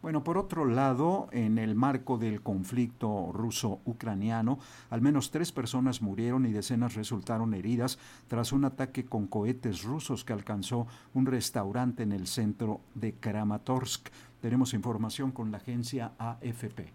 Bueno, 0.00 0.22
por 0.22 0.38
otro 0.38 0.64
lado, 0.64 1.28
en 1.32 1.58
el 1.58 1.74
marco 1.74 2.18
del 2.18 2.40
conflicto 2.40 3.30
ruso-ucraniano, 3.32 4.61
al 4.90 5.00
menos 5.00 5.32
tres 5.32 5.50
personas 5.50 6.02
murieron 6.02 6.46
y 6.46 6.52
decenas 6.52 6.94
resultaron 6.94 7.52
heridas 7.52 7.98
tras 8.28 8.52
un 8.52 8.64
ataque 8.64 9.04
con 9.04 9.26
cohetes 9.26 9.82
rusos 9.82 10.24
que 10.24 10.32
alcanzó 10.32 10.87
un 11.14 11.26
restaurante 11.26 12.04
en 12.04 12.12
el 12.12 12.28
centro 12.28 12.80
de 12.94 13.14
Kramatorsk. 13.14 14.08
Tenemos 14.40 14.72
información 14.72 15.32
con 15.32 15.50
la 15.50 15.58
agencia 15.58 16.12
AFP. 16.16 16.92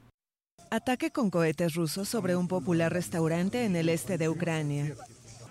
Ataque 0.72 1.12
con 1.12 1.30
cohetes 1.30 1.76
rusos 1.76 2.08
sobre 2.08 2.38
un 2.38 2.48
popular 2.48 2.92
restaurante 2.92 3.66
en 3.66 3.76
el 3.76 3.90
este 3.90 4.18
de 4.18 4.30
Ucrania. 4.30 4.96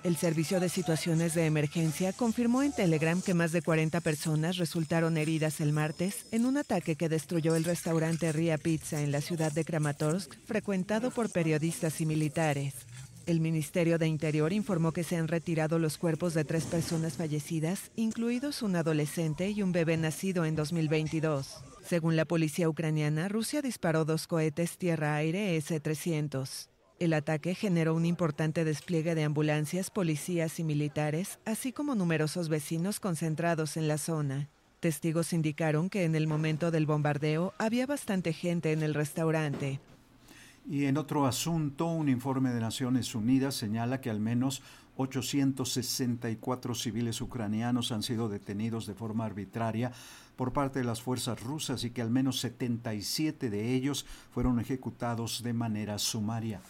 El 0.05 0.17
Servicio 0.17 0.59
de 0.59 0.69
Situaciones 0.69 1.35
de 1.35 1.47
Emergencia 1.47 2.13
confirmó 2.13 2.65
en 2.65 2.73
Telegram 2.73 3.23
que 3.23 3.35
más 3.35 3.53
de 3.53 3.63
40 3.63 4.01
personas 4.01 4.57
resultaron 4.57 5.17
heridas 5.17 5.61
el 5.61 5.73
martes 5.73 6.27
en 6.33 6.45
un 6.45 6.57
ataque 6.57 6.97
que 6.97 7.09
destruyó 7.09 7.55
el 7.55 7.63
restaurante 7.63 8.33
Ria 8.33 8.59
Pizza 8.59 9.01
en 9.01 9.13
la 9.13 9.21
ciudad 9.21 9.53
de 9.53 9.65
Kramatorsk, 9.65 10.35
frecuentado 10.45 11.13
por 11.13 11.31
periodistas 11.31 12.01
y 12.01 12.07
militares. 12.07 12.75
El 13.27 13.39
Ministerio 13.39 13.97
de 13.97 14.09
Interior 14.09 14.53
informó 14.53 14.91
que 14.91 15.05
se 15.05 15.17
han 15.17 15.29
retirado 15.29 15.79
los 15.79 15.99
cuerpos 15.99 16.35
de 16.35 16.45
tres 16.45 16.65
personas 16.65 17.13
fallecidas, 17.13 17.93
incluidos 17.95 18.63
un 18.63 18.75
adolescente 18.75 19.51
y 19.51 19.63
un 19.63 19.71
bebé 19.71 19.97
nacido 19.99 20.45
en 20.45 20.57
2022. 20.57 21.59
Según 21.87 22.17
la 22.17 22.25
policía 22.25 22.69
ucraniana, 22.69 23.29
Rusia 23.29 23.63
disparó 23.63 24.05
dos 24.05 24.27
cohetes 24.27 24.79
tierra-aire 24.79 25.57
S-300. 25.59 26.72
El 27.03 27.15
ataque 27.15 27.57
generó 27.57 27.97
un 27.97 28.07
importante 28.07 28.65
despliegue 28.65 29.17
de 29.17 29.25
ambulancias, 29.25 29.91
policías 29.91 30.61
y 30.61 30.63
militares, 30.63 31.41
así 31.45 31.73
como 31.73 31.97
numerosos 31.97 32.49
vecinos 32.49 33.01
concentrados 33.01 33.77
en 33.77 33.89
la 33.89 33.99
zona. 33.99 34.51
Testigos 34.79 35.33
indicaron 35.33 35.91
que 35.91 36.05
en 36.05 36.15
el 36.15 36.29
momento 36.29 36.71
del 36.71 36.87
bombardeo 36.87 37.55
había 37.59 37.87
bastante 37.87 38.33
gente 38.33 38.71
en 38.71 38.85
el 38.85 38.95
restaurante. 38.95 39.81
Y 40.65 40.85
en 40.85 40.97
otro 40.97 41.27
asunto, 41.27 41.87
un 41.87 42.09
informe 42.09 42.51
de 42.51 42.61
Naciones 42.61 43.17
Unidas 43.17 43.57
señala 43.57 44.01
que 44.01 44.09
al 44.09 44.21
menos 44.21 44.63
864 44.97 46.77
civiles 46.77 47.21
ucranianos 47.21 47.91
han 47.91 48.05
sido 48.05 48.29
detenidos 48.29 48.87
de 48.87 48.95
forma 48.95 49.25
arbitraria 49.25 49.91
por 50.37 50.53
parte 50.53 50.79
de 50.79 50.85
las 50.85 51.03
fuerzas 51.03 51.43
rusas 51.43 51.83
y 51.83 51.91
que 51.91 52.01
al 52.01 52.11
menos 52.11 52.39
77 52.39 53.51
de 53.51 53.75
ellos 53.75 54.07
fueron 54.31 54.61
ejecutados 54.61 55.43
de 55.43 55.53
manera 55.53 55.99
sumaria. 55.99 56.63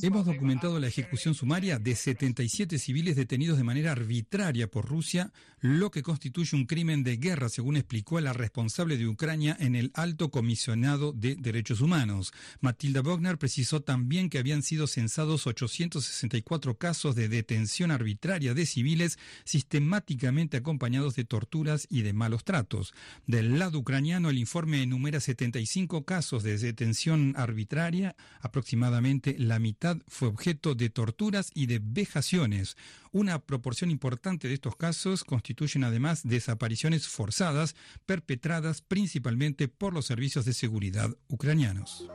Hemos 0.00 0.24
documentado 0.24 0.80
la 0.80 0.86
ejecución 0.86 1.34
sumaria 1.34 1.78
de 1.78 1.94
77 1.94 2.78
civiles 2.78 3.16
detenidos 3.16 3.58
de 3.58 3.64
manera 3.64 3.92
arbitraria 3.92 4.66
por 4.66 4.88
Rusia, 4.88 5.30
lo 5.60 5.90
que 5.90 6.02
constituye 6.02 6.56
un 6.56 6.64
crimen 6.64 7.04
de 7.04 7.18
guerra, 7.18 7.50
según 7.50 7.76
explicó 7.76 8.18
la 8.18 8.32
responsable 8.32 8.96
de 8.96 9.06
Ucrania 9.06 9.54
en 9.60 9.76
el 9.76 9.90
Alto 9.92 10.30
Comisionado 10.30 11.12
de 11.12 11.36
Derechos 11.36 11.82
Humanos. 11.82 12.32
Matilda 12.62 13.02
Bogner 13.02 13.36
precisó 13.36 13.82
también 13.82 14.30
que 14.30 14.38
habían 14.38 14.62
sido 14.62 14.86
censados 14.86 15.46
864 15.46 16.78
casos 16.78 17.14
de 17.14 17.28
detención 17.28 17.90
arbitraria 17.90 18.54
de 18.54 18.64
civiles 18.64 19.18
sistemáticamente 19.44 20.56
acompañados 20.56 21.14
de 21.14 21.26
torturas 21.26 21.86
y 21.90 22.00
de 22.00 22.14
malos 22.14 22.44
tratos. 22.44 22.94
Del 23.26 23.58
lado 23.58 23.80
ucraniano, 23.80 24.30
el 24.30 24.38
informe 24.38 24.82
enumera 24.82 25.20
75 25.20 26.06
casos 26.06 26.21
de 26.30 26.56
detención 26.56 27.34
arbitraria, 27.36 28.14
aproximadamente 28.40 29.34
la 29.38 29.58
mitad 29.58 29.96
fue 30.06 30.28
objeto 30.28 30.74
de 30.74 30.88
torturas 30.88 31.50
y 31.52 31.66
de 31.66 31.80
vejaciones. 31.82 32.76
Una 33.10 33.40
proporción 33.40 33.90
importante 33.90 34.46
de 34.46 34.54
estos 34.54 34.76
casos 34.76 35.24
constituyen 35.24 35.84
además 35.84 36.22
desapariciones 36.22 37.08
forzadas 37.08 37.74
perpetradas 38.06 38.82
principalmente 38.82 39.66
por 39.66 39.92
los 39.92 40.06
servicios 40.06 40.44
de 40.44 40.52
seguridad 40.52 41.10
ucranianos. 41.28 42.08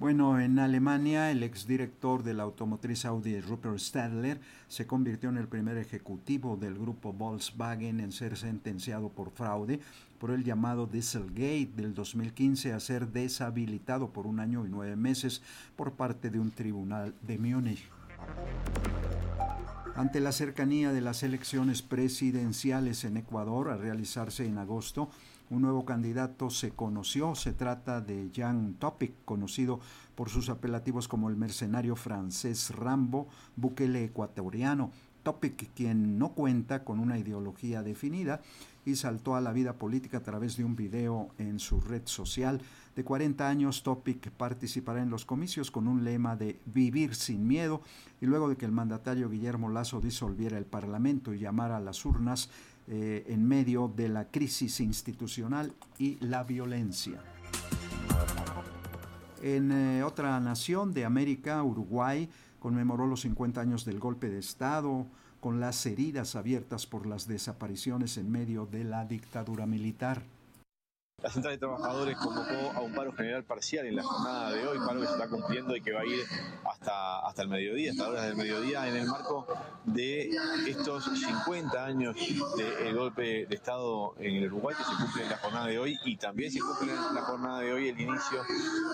Bueno, 0.00 0.38
en 0.38 0.60
Alemania, 0.60 1.32
el 1.32 1.42
exdirector 1.42 2.22
de 2.22 2.32
la 2.32 2.44
automotriz 2.44 3.04
Audi, 3.04 3.40
Rupert 3.40 3.80
Stadler, 3.80 4.40
se 4.68 4.86
convirtió 4.86 5.28
en 5.28 5.38
el 5.38 5.48
primer 5.48 5.76
ejecutivo 5.76 6.56
del 6.56 6.74
grupo 6.74 7.12
Volkswagen 7.12 7.98
en 7.98 8.12
ser 8.12 8.36
sentenciado 8.36 9.08
por 9.08 9.32
fraude 9.32 9.80
por 10.18 10.30
el 10.30 10.44
llamado 10.44 10.86
Dieselgate 10.86 11.70
del 11.76 11.94
2015 11.94 12.72
a 12.72 12.80
ser 12.80 13.08
deshabilitado 13.08 14.10
por 14.12 14.26
un 14.26 14.40
año 14.40 14.66
y 14.66 14.68
nueve 14.68 14.96
meses 14.96 15.42
por 15.76 15.92
parte 15.92 16.30
de 16.30 16.38
un 16.38 16.50
tribunal 16.50 17.14
de 17.22 17.38
Múnich. 17.38 17.88
Ante 19.94 20.20
la 20.20 20.32
cercanía 20.32 20.92
de 20.92 21.00
las 21.00 21.22
elecciones 21.22 21.82
presidenciales 21.82 23.04
en 23.04 23.16
Ecuador 23.16 23.70
a 23.70 23.76
realizarse 23.76 24.46
en 24.46 24.58
agosto, 24.58 25.08
un 25.50 25.62
nuevo 25.62 25.84
candidato 25.84 26.50
se 26.50 26.70
conoció. 26.70 27.34
Se 27.34 27.52
trata 27.52 28.00
de 28.00 28.30
Jan 28.34 28.74
Topic, 28.74 29.12
conocido 29.24 29.80
por 30.14 30.28
sus 30.28 30.50
apelativos 30.50 31.08
como 31.08 31.30
el 31.30 31.36
mercenario 31.36 31.96
francés 31.96 32.70
Rambo, 32.70 33.28
Bukele 33.56 34.04
ecuatoriano. 34.04 34.92
Topic, 35.28 35.68
quien 35.74 36.18
no 36.18 36.30
cuenta 36.30 36.84
con 36.84 36.98
una 36.98 37.18
ideología 37.18 37.82
definida 37.82 38.40
y 38.86 38.96
saltó 38.96 39.36
a 39.36 39.42
la 39.42 39.52
vida 39.52 39.74
política 39.74 40.16
a 40.16 40.22
través 40.22 40.56
de 40.56 40.64
un 40.64 40.74
video 40.74 41.28
en 41.36 41.58
su 41.58 41.82
red 41.82 42.00
social. 42.06 42.62
De 42.96 43.04
40 43.04 43.46
años, 43.46 43.82
Topic 43.82 44.30
participará 44.30 45.02
en 45.02 45.10
los 45.10 45.26
comicios 45.26 45.70
con 45.70 45.86
un 45.86 46.02
lema 46.02 46.34
de 46.34 46.58
vivir 46.64 47.14
sin 47.14 47.46
miedo 47.46 47.82
y 48.22 48.24
luego 48.24 48.48
de 48.48 48.56
que 48.56 48.64
el 48.64 48.72
mandatario 48.72 49.28
Guillermo 49.28 49.68
Lazo 49.68 50.00
disolviera 50.00 50.56
el 50.56 50.64
Parlamento 50.64 51.34
y 51.34 51.40
llamara 51.40 51.76
a 51.76 51.80
las 51.80 52.06
urnas 52.06 52.48
eh, 52.86 53.26
en 53.28 53.46
medio 53.46 53.92
de 53.94 54.08
la 54.08 54.30
crisis 54.30 54.80
institucional 54.80 55.74
y 55.98 56.16
la 56.24 56.42
violencia. 56.42 57.20
En 59.42 59.72
eh, 59.72 60.02
otra 60.04 60.40
nación 60.40 60.94
de 60.94 61.04
América, 61.04 61.62
Uruguay, 61.62 62.30
conmemoró 62.58 63.06
los 63.06 63.20
50 63.22 63.60
años 63.60 63.84
del 63.84 63.98
golpe 63.98 64.28
de 64.28 64.38
Estado, 64.38 65.06
con 65.40 65.60
las 65.60 65.84
heridas 65.86 66.34
abiertas 66.34 66.86
por 66.86 67.06
las 67.06 67.28
desapariciones 67.28 68.18
en 68.18 68.30
medio 68.30 68.66
de 68.66 68.84
la 68.84 69.04
dictadura 69.04 69.66
militar. 69.66 70.22
La 71.20 71.30
Central 71.30 71.54
de 71.54 71.58
Trabajadores 71.58 72.16
convocó 72.16 72.72
a 72.76 72.80
un 72.80 72.92
paro 72.92 73.12
general 73.12 73.42
parcial 73.42 73.86
en 73.86 73.96
la 73.96 74.04
jornada 74.04 74.52
de 74.52 74.68
hoy, 74.68 74.78
paro 74.78 75.00
que 75.00 75.06
se 75.06 75.12
está 75.14 75.28
cumpliendo 75.28 75.74
y 75.74 75.80
que 75.80 75.92
va 75.92 76.02
a 76.02 76.06
ir 76.06 76.24
hasta, 76.64 77.26
hasta 77.26 77.42
el 77.42 77.48
mediodía, 77.48 77.90
hasta 77.90 78.08
horas 78.08 78.26
del 78.26 78.36
mediodía, 78.36 78.86
en 78.86 78.96
el 78.98 79.06
marco 79.08 79.44
de 79.84 80.30
estos 80.68 81.06
50 81.06 81.84
años 81.84 82.14
del 82.56 82.94
golpe 82.94 83.46
de 83.46 83.54
Estado 83.56 84.14
en 84.18 84.36
el 84.36 84.46
Uruguay 84.46 84.76
que 84.76 84.84
se 84.84 84.90
cumple 84.90 85.24
en 85.24 85.30
la 85.30 85.38
jornada 85.38 85.66
de 85.66 85.78
hoy 85.80 85.98
y 86.04 86.16
también 86.18 86.52
se 86.52 86.60
cumple 86.60 86.92
en 86.92 87.14
la 87.14 87.22
jornada 87.22 87.60
de 87.60 87.72
hoy 87.72 87.88
el 87.88 88.00
inicio 88.00 88.44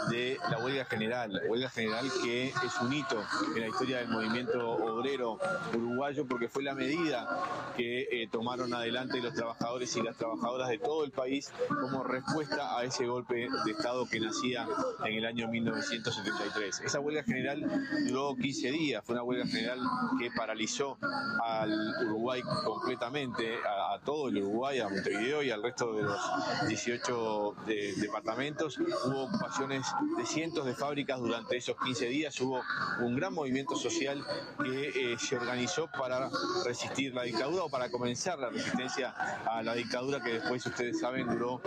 de 0.09 0.39
la 0.51 0.59
huelga 0.65 0.87
general, 0.87 1.31
la 1.31 1.51
huelga 1.51 1.69
general 1.69 2.11
que 2.23 2.47
es 2.47 2.81
un 2.81 2.91
hito 2.91 3.23
en 3.55 3.61
la 3.61 3.69
historia 3.69 3.99
del 3.99 4.09
movimiento 4.09 4.71
obrero 4.71 5.39
uruguayo 5.75 6.27
porque 6.27 6.49
fue 6.49 6.63
la 6.63 6.75
medida 6.75 7.29
que 7.77 8.09
eh, 8.11 8.29
tomaron 8.31 8.73
adelante 8.73 9.21
los 9.21 9.35
trabajadores 9.35 9.95
y 9.97 10.03
las 10.03 10.17
trabajadoras 10.17 10.71
de 10.71 10.79
todo 10.79 11.05
el 11.05 11.11
país 11.11 11.53
como 11.69 12.03
respuesta 12.15 12.79
a 12.79 12.85
ese 12.85 13.07
golpe 13.07 13.49
de 13.65 13.71
Estado 13.73 14.07
que 14.07 14.21
nacía 14.21 14.67
en 15.05 15.15
el 15.15 15.27
año 15.27 15.49
1973. 15.49 16.83
Esa 16.85 17.01
huelga 17.01 17.25
general 17.25 17.65
duró 18.07 18.37
15 18.37 18.71
días, 18.71 19.05
fue 19.05 19.15
una 19.15 19.25
huelga 19.25 19.47
general 19.47 19.81
que 20.19 20.31
paralizó 20.31 20.97
al 21.45 21.73
Uruguay 22.07 22.43
completamente, 22.65 23.57
a, 23.65 23.99
todo 24.05 24.29
el 24.29 24.39
Uruguay, 24.39 24.81
a 24.81 24.89
Montevideo 24.89 25.43
y 25.43 25.51
al 25.51 25.63
resto 25.63 25.93
de 25.95 26.03
los 26.03 26.21
18 26.69 27.55
departamentos. 27.97 28.79
Hubo 28.79 29.25
ocupaciones 29.25 29.87
de 30.17 30.27
cientos 30.27 30.67
de 30.67 30.75
fábricas 30.75 31.19
durante 31.19 31.57
esos 31.57 31.77
15 31.83 32.07
días, 32.07 32.41
hubo 32.41 32.61
un 33.01 33.17
gran 33.17 33.35
movimiento 33.35 33.77
social 33.77 34.25
que 34.63 35.13
eh, 35.13 35.17
se 35.19 35.37
organizó 35.37 35.89
para 35.99 36.31
resistir 36.65 37.15
la 37.15 37.23
dictadura 37.23 37.65
o 37.65 37.69
para 37.69 37.91
comenzar 37.91 38.39
la 38.39 38.51
resistencia 38.51 39.11
a 39.11 39.63
la 39.63 39.75
dictadura 39.75 40.23
que 40.23 40.35
después 40.35 40.65
ustedes 40.65 41.01
saben 41.01 41.27
duró 41.27 41.61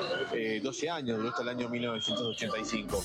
12 0.61 0.85
eh, 0.85 0.89
años, 0.89 1.17
duró 1.17 1.29
hasta 1.29 1.43
el 1.43 1.49
año 1.49 1.69
1985. 1.69 3.03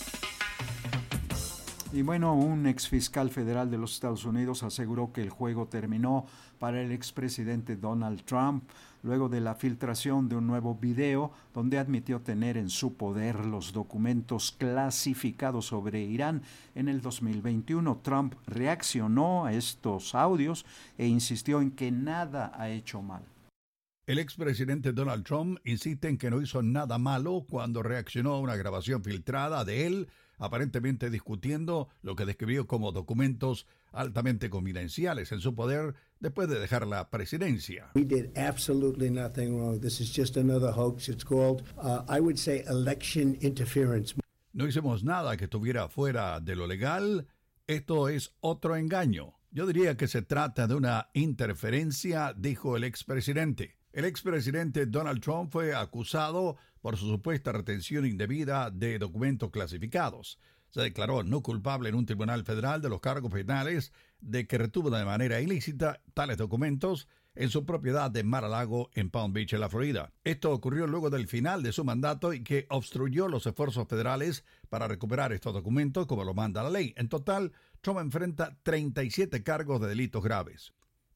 Y 1.95 2.01
bueno, 2.01 2.35
un 2.35 2.67
ex 2.67 2.89
fiscal 2.89 3.29
federal 3.29 3.71
de 3.71 3.77
los 3.77 3.93
Estados 3.93 4.25
Unidos 4.25 4.63
aseguró 4.63 5.13
que 5.13 5.21
el 5.21 5.29
juego 5.29 5.67
terminó 5.67 6.25
para 6.59 6.81
el 6.81 6.91
expresidente 6.91 7.77
Donald 7.77 8.23
Trump 8.25 8.65
luego 9.03 9.29
de 9.29 9.41
la 9.41 9.55
filtración 9.55 10.27
de 10.29 10.37
un 10.37 10.47
nuevo 10.47 10.75
video 10.75 11.33
donde 11.53 11.79
admitió 11.79 12.21
tener 12.21 12.57
en 12.57 12.71
su 12.71 12.95
poder 12.95 13.45
los 13.45 13.75
documentos 13.75 14.53
clasificados 14.53 15.67
sobre 15.67 16.01
Irán. 16.01 16.43
En 16.75 16.89
el 16.89 17.03
2021, 17.03 18.01
Trump 18.03 18.37
reaccionó 18.47 19.45
a 19.45 19.53
estos 19.53 20.15
audios 20.15 20.65
e 20.97 21.07
insistió 21.07 21.61
en 21.61 21.73
que 21.73 21.91
nada 21.91 22.53
ha 22.57 22.71
hecho 22.71 23.03
mal. 23.03 23.23
El 24.05 24.19
expresidente 24.19 24.93
Donald 24.93 25.23
Trump 25.23 25.61
insiste 25.65 26.09
en 26.09 26.19
que 26.19 26.29
no 26.29 26.43
hizo 26.43 26.61
nada 26.61 26.99
malo 26.99 27.47
cuando 27.49 27.85
reaccionó 27.85 28.33
a 28.33 28.41
una 28.41 28.57
grabación 28.57 29.05
filtrada 29.05 29.65
de 29.65 29.87
él, 29.87 30.09
aparentemente 30.39 31.09
discutiendo 31.09 31.89
lo 32.03 32.17
que 32.17 32.27
describió 32.27 32.67
como 32.67 32.91
documentos 32.91 33.69
altamente 33.93 34.51
confidenciales 34.51 35.31
en 35.31 35.39
su 35.39 35.55
poder 35.55 35.95
después 36.19 36.49
de 36.49 36.59
dejar 36.59 36.85
la 36.89 37.11
presidencia. 37.11 37.93
We 37.95 38.05
did 38.05 38.37
absolutely 38.37 39.09
nothing 39.09 39.57
wrong. 39.57 39.81
This 39.81 40.01
is 40.01 40.13
just 40.13 40.37
another 40.37 40.73
hoax. 40.77 41.09
It's 41.09 41.25
called, 41.25 41.63
uh, 41.77 42.03
I 42.09 42.19
would 42.19 42.39
say, 42.39 42.65
election 42.69 43.39
interference. 43.41 44.17
No 44.53 44.67
hicimos 44.67 45.05
nada 45.05 45.37
que 45.37 45.45
estuviera 45.45 45.89
fuera 45.89 46.41
de 46.41 46.57
lo 46.57 46.67
legal. 46.67 47.29
Esto 47.69 48.09
es 48.09 48.35
otro 48.41 48.75
engaño. 48.75 49.39
Yo 49.53 49.65
diría 49.65 49.97
que 49.97 50.09
se 50.09 50.23
trata 50.23 50.67
de 50.67 50.75
una 50.75 51.09
interferencia, 51.15 52.35
dijo 52.37 52.77
el 52.77 52.83
expresidente. 52.83 53.77
El 53.93 54.07
expresidente 54.07 54.87
Donald 54.87 55.21
Trump 55.21 55.53
fue 55.53 55.75
acusado 55.75 56.57
por 56.81 56.97
su 56.97 57.07
supuesta 57.07 57.53
retención 57.53 58.07
indebida 58.07 58.71
de 58.71 58.99
documentos 58.99 59.51
clasificados. 59.51 60.39
Se 60.71 60.81
declaró 60.81 61.23
no 61.23 61.43
culpable 61.43 61.91
en 61.91 61.97
un 61.97 62.07
tribunal 62.07 62.43
federal 62.45 62.81
de 62.81 62.89
los 62.89 63.01
cargos 63.01 63.31
penales 63.31 63.93
de 64.23 64.47
que 64.47 64.57
retuvo 64.57 64.89
de 64.89 65.05
manera 65.05 65.43
ilícita 65.43 66.01
tales 66.15 66.39
documentos 66.39 67.07
en 67.35 67.51
su 67.51 67.67
propiedad 67.67 68.11
de 68.11 68.25
Mar-a-Lago 68.25 68.89
en 68.95 69.11
Palm 69.11 69.35
Beach, 69.35 69.53
en 69.53 69.61
la 69.61 69.69
Florida. 69.69 70.11
Esto 70.25 70.53
ocurrió 70.53 70.87
luego 70.87 71.11
del 71.11 71.29
final 71.29 71.63
de 71.63 71.73
su 71.73 71.85
mandato 71.85 72.33
y 72.33 72.43
que 72.43 72.67
obstruyó 72.71 73.29
los 73.29 73.47
esfuerzos 73.47 73.87
federales 73.89 74.45
para 74.71 74.89
recuperar 74.89 75.35
estos 75.35 75.53
documentos 75.53 76.07
como 76.07 76.25
lo 76.25 76.33
manda 76.33 76.63
la 76.63 76.71
ley. 76.71 76.95
En 76.97 77.11
total, 77.11 77.53
Trump 77.83 78.01
enfrenta 78.01 78.57
37 78.63 79.43
cargos 79.43 79.83
de 79.83 79.89
delitos 79.89 80.25
graves. 80.25 80.73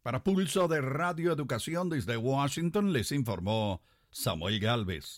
Para 0.06 0.22
Pulso 0.22 0.68
de 0.68 0.80
Radio 0.80 1.32
Educación 1.32 1.88
desde 1.88 2.16
Washington 2.16 2.92
les 2.92 3.10
informó 3.10 3.82
Samuel 4.12 4.60
Galvez. 4.60 5.16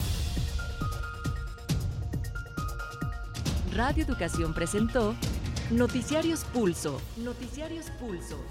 Radio 3.76 4.02
Educación 4.02 4.54
presentó 4.54 5.14
Noticiarios 5.70 6.44
Pulso. 6.44 7.02
Noticiarios 7.18 7.90
Pulso. 8.00 8.42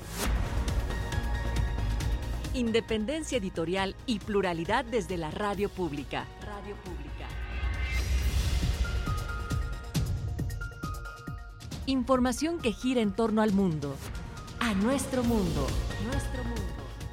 Independencia 2.53 3.39
editorial 3.39 3.95
y 4.05 4.19
pluralidad 4.19 4.85
desde 4.85 5.17
la 5.17 5.31
radio 5.31 5.69
pública. 5.69 6.27
Radio 6.45 6.75
pública. 6.83 7.27
Información 11.87 12.59
que 12.59 12.73
gira 12.73 13.01
en 13.01 13.11
torno 13.11 13.41
al 13.41 13.53
mundo. 13.53 13.95
A 14.59 14.75
nuestro 14.75 15.23
mundo. 15.23 15.65
Nuestro 16.05 16.43
mundo. 16.43 16.61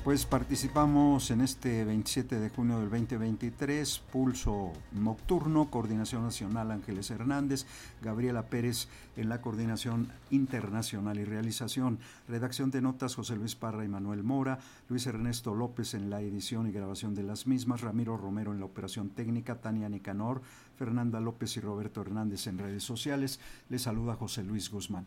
Pues 0.04 0.26
participamos 0.26 1.30
en 1.30 1.40
este 1.40 1.82
27 1.86 2.38
de 2.38 2.50
junio 2.50 2.78
del 2.78 2.90
2023, 2.90 4.00
Pulso 4.12 4.72
Nocturno, 4.92 5.70
Coordinación 5.70 6.24
Nacional 6.24 6.70
Ángeles 6.70 7.10
Hernández, 7.10 7.64
Gabriela 8.02 8.42
Pérez 8.50 8.88
en 9.16 9.30
la 9.30 9.40
Coordinación 9.40 10.12
Internacional 10.30 11.18
y 11.18 11.24
Realización, 11.24 11.98
Redacción 12.28 12.70
de 12.70 12.82
Notas 12.82 13.14
José 13.14 13.36
Luis 13.36 13.54
Parra 13.54 13.86
y 13.86 13.88
Manuel 13.88 14.24
Mora, 14.24 14.58
Luis 14.90 15.06
Ernesto 15.06 15.54
López 15.54 15.94
en 15.94 16.10
la 16.10 16.20
edición 16.20 16.68
y 16.68 16.72
grabación 16.72 17.14
de 17.14 17.22
las 17.22 17.46
mismas, 17.46 17.80
Ramiro 17.80 18.18
Romero 18.18 18.52
en 18.52 18.60
la 18.60 18.66
operación 18.66 19.08
técnica, 19.08 19.62
Tania 19.62 19.88
Nicanor, 19.88 20.42
Fernanda 20.76 21.18
López 21.18 21.56
y 21.56 21.60
Roberto 21.60 22.02
Hernández 22.02 22.46
en 22.46 22.58
redes 22.58 22.82
sociales. 22.82 23.40
Les 23.70 23.80
saluda 23.80 24.16
José 24.16 24.44
Luis 24.44 24.70
Guzmán. 24.70 25.06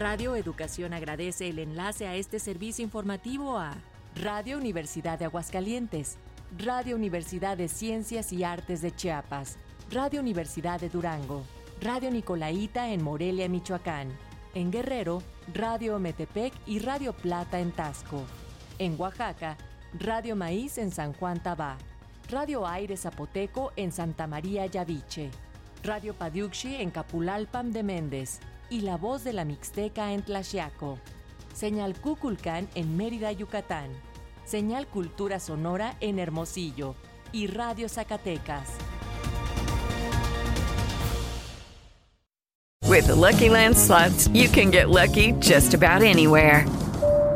Radio 0.00 0.34
Educación 0.34 0.94
agradece 0.94 1.50
el 1.50 1.58
enlace 1.58 2.06
a 2.06 2.16
este 2.16 2.38
servicio 2.38 2.82
informativo 2.82 3.58
a 3.58 3.74
Radio 4.16 4.56
Universidad 4.56 5.18
de 5.18 5.26
Aguascalientes, 5.26 6.16
Radio 6.56 6.96
Universidad 6.96 7.58
de 7.58 7.68
Ciencias 7.68 8.32
y 8.32 8.42
Artes 8.42 8.80
de 8.80 8.96
Chiapas, 8.96 9.58
Radio 9.90 10.20
Universidad 10.20 10.80
de 10.80 10.88
Durango, 10.88 11.44
Radio 11.82 12.10
Nicolaita 12.10 12.88
en 12.88 13.04
Morelia, 13.04 13.46
Michoacán, 13.50 14.08
en 14.54 14.70
Guerrero, 14.70 15.22
Radio 15.52 15.98
Metepec 15.98 16.54
y 16.66 16.78
Radio 16.78 17.12
Plata 17.12 17.60
en 17.60 17.70
Tasco, 17.70 18.24
en 18.78 18.98
Oaxaca, 18.98 19.58
Radio 19.98 20.34
Maíz 20.34 20.78
en 20.78 20.92
San 20.92 21.12
Juan 21.12 21.42
Tabá, 21.42 21.76
Radio 22.30 22.66
Aire 22.66 22.96
Zapoteco 22.96 23.74
en 23.76 23.92
Santa 23.92 24.26
María 24.26 24.64
Yaviche, 24.64 25.30
Radio 25.84 26.14
Padiuxi 26.14 26.76
en 26.76 26.90
Capulalpam 26.90 27.70
de 27.70 27.82
Méndez, 27.82 28.40
y 28.70 28.82
La 28.82 28.96
Voz 28.96 29.24
de 29.24 29.32
la 29.32 29.44
Mixteca 29.44 30.12
en 30.12 30.22
Tlaxiaco, 30.22 30.98
Señal 31.52 32.00
Cuculcán 32.00 32.68
en 32.74 32.96
Mérida, 32.96 33.32
Yucatán, 33.32 33.90
Señal 34.44 34.86
Cultura 34.86 35.40
Sonora 35.40 35.96
en 36.00 36.18
Hermosillo 36.18 36.94
y 37.32 37.48
Radio 37.48 37.88
Zacatecas. 37.88 38.68
With 42.88 43.06
the 43.06 43.14
Lucky 43.14 43.48
Land 43.48 43.76
slots, 43.76 44.28
you 44.28 44.48
can 44.48 44.70
get 44.70 44.88
lucky 44.88 45.32
just 45.40 45.74
about 45.74 46.02
anywhere. 46.02 46.66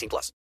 18 0.00 0.08
plus. 0.08 0.28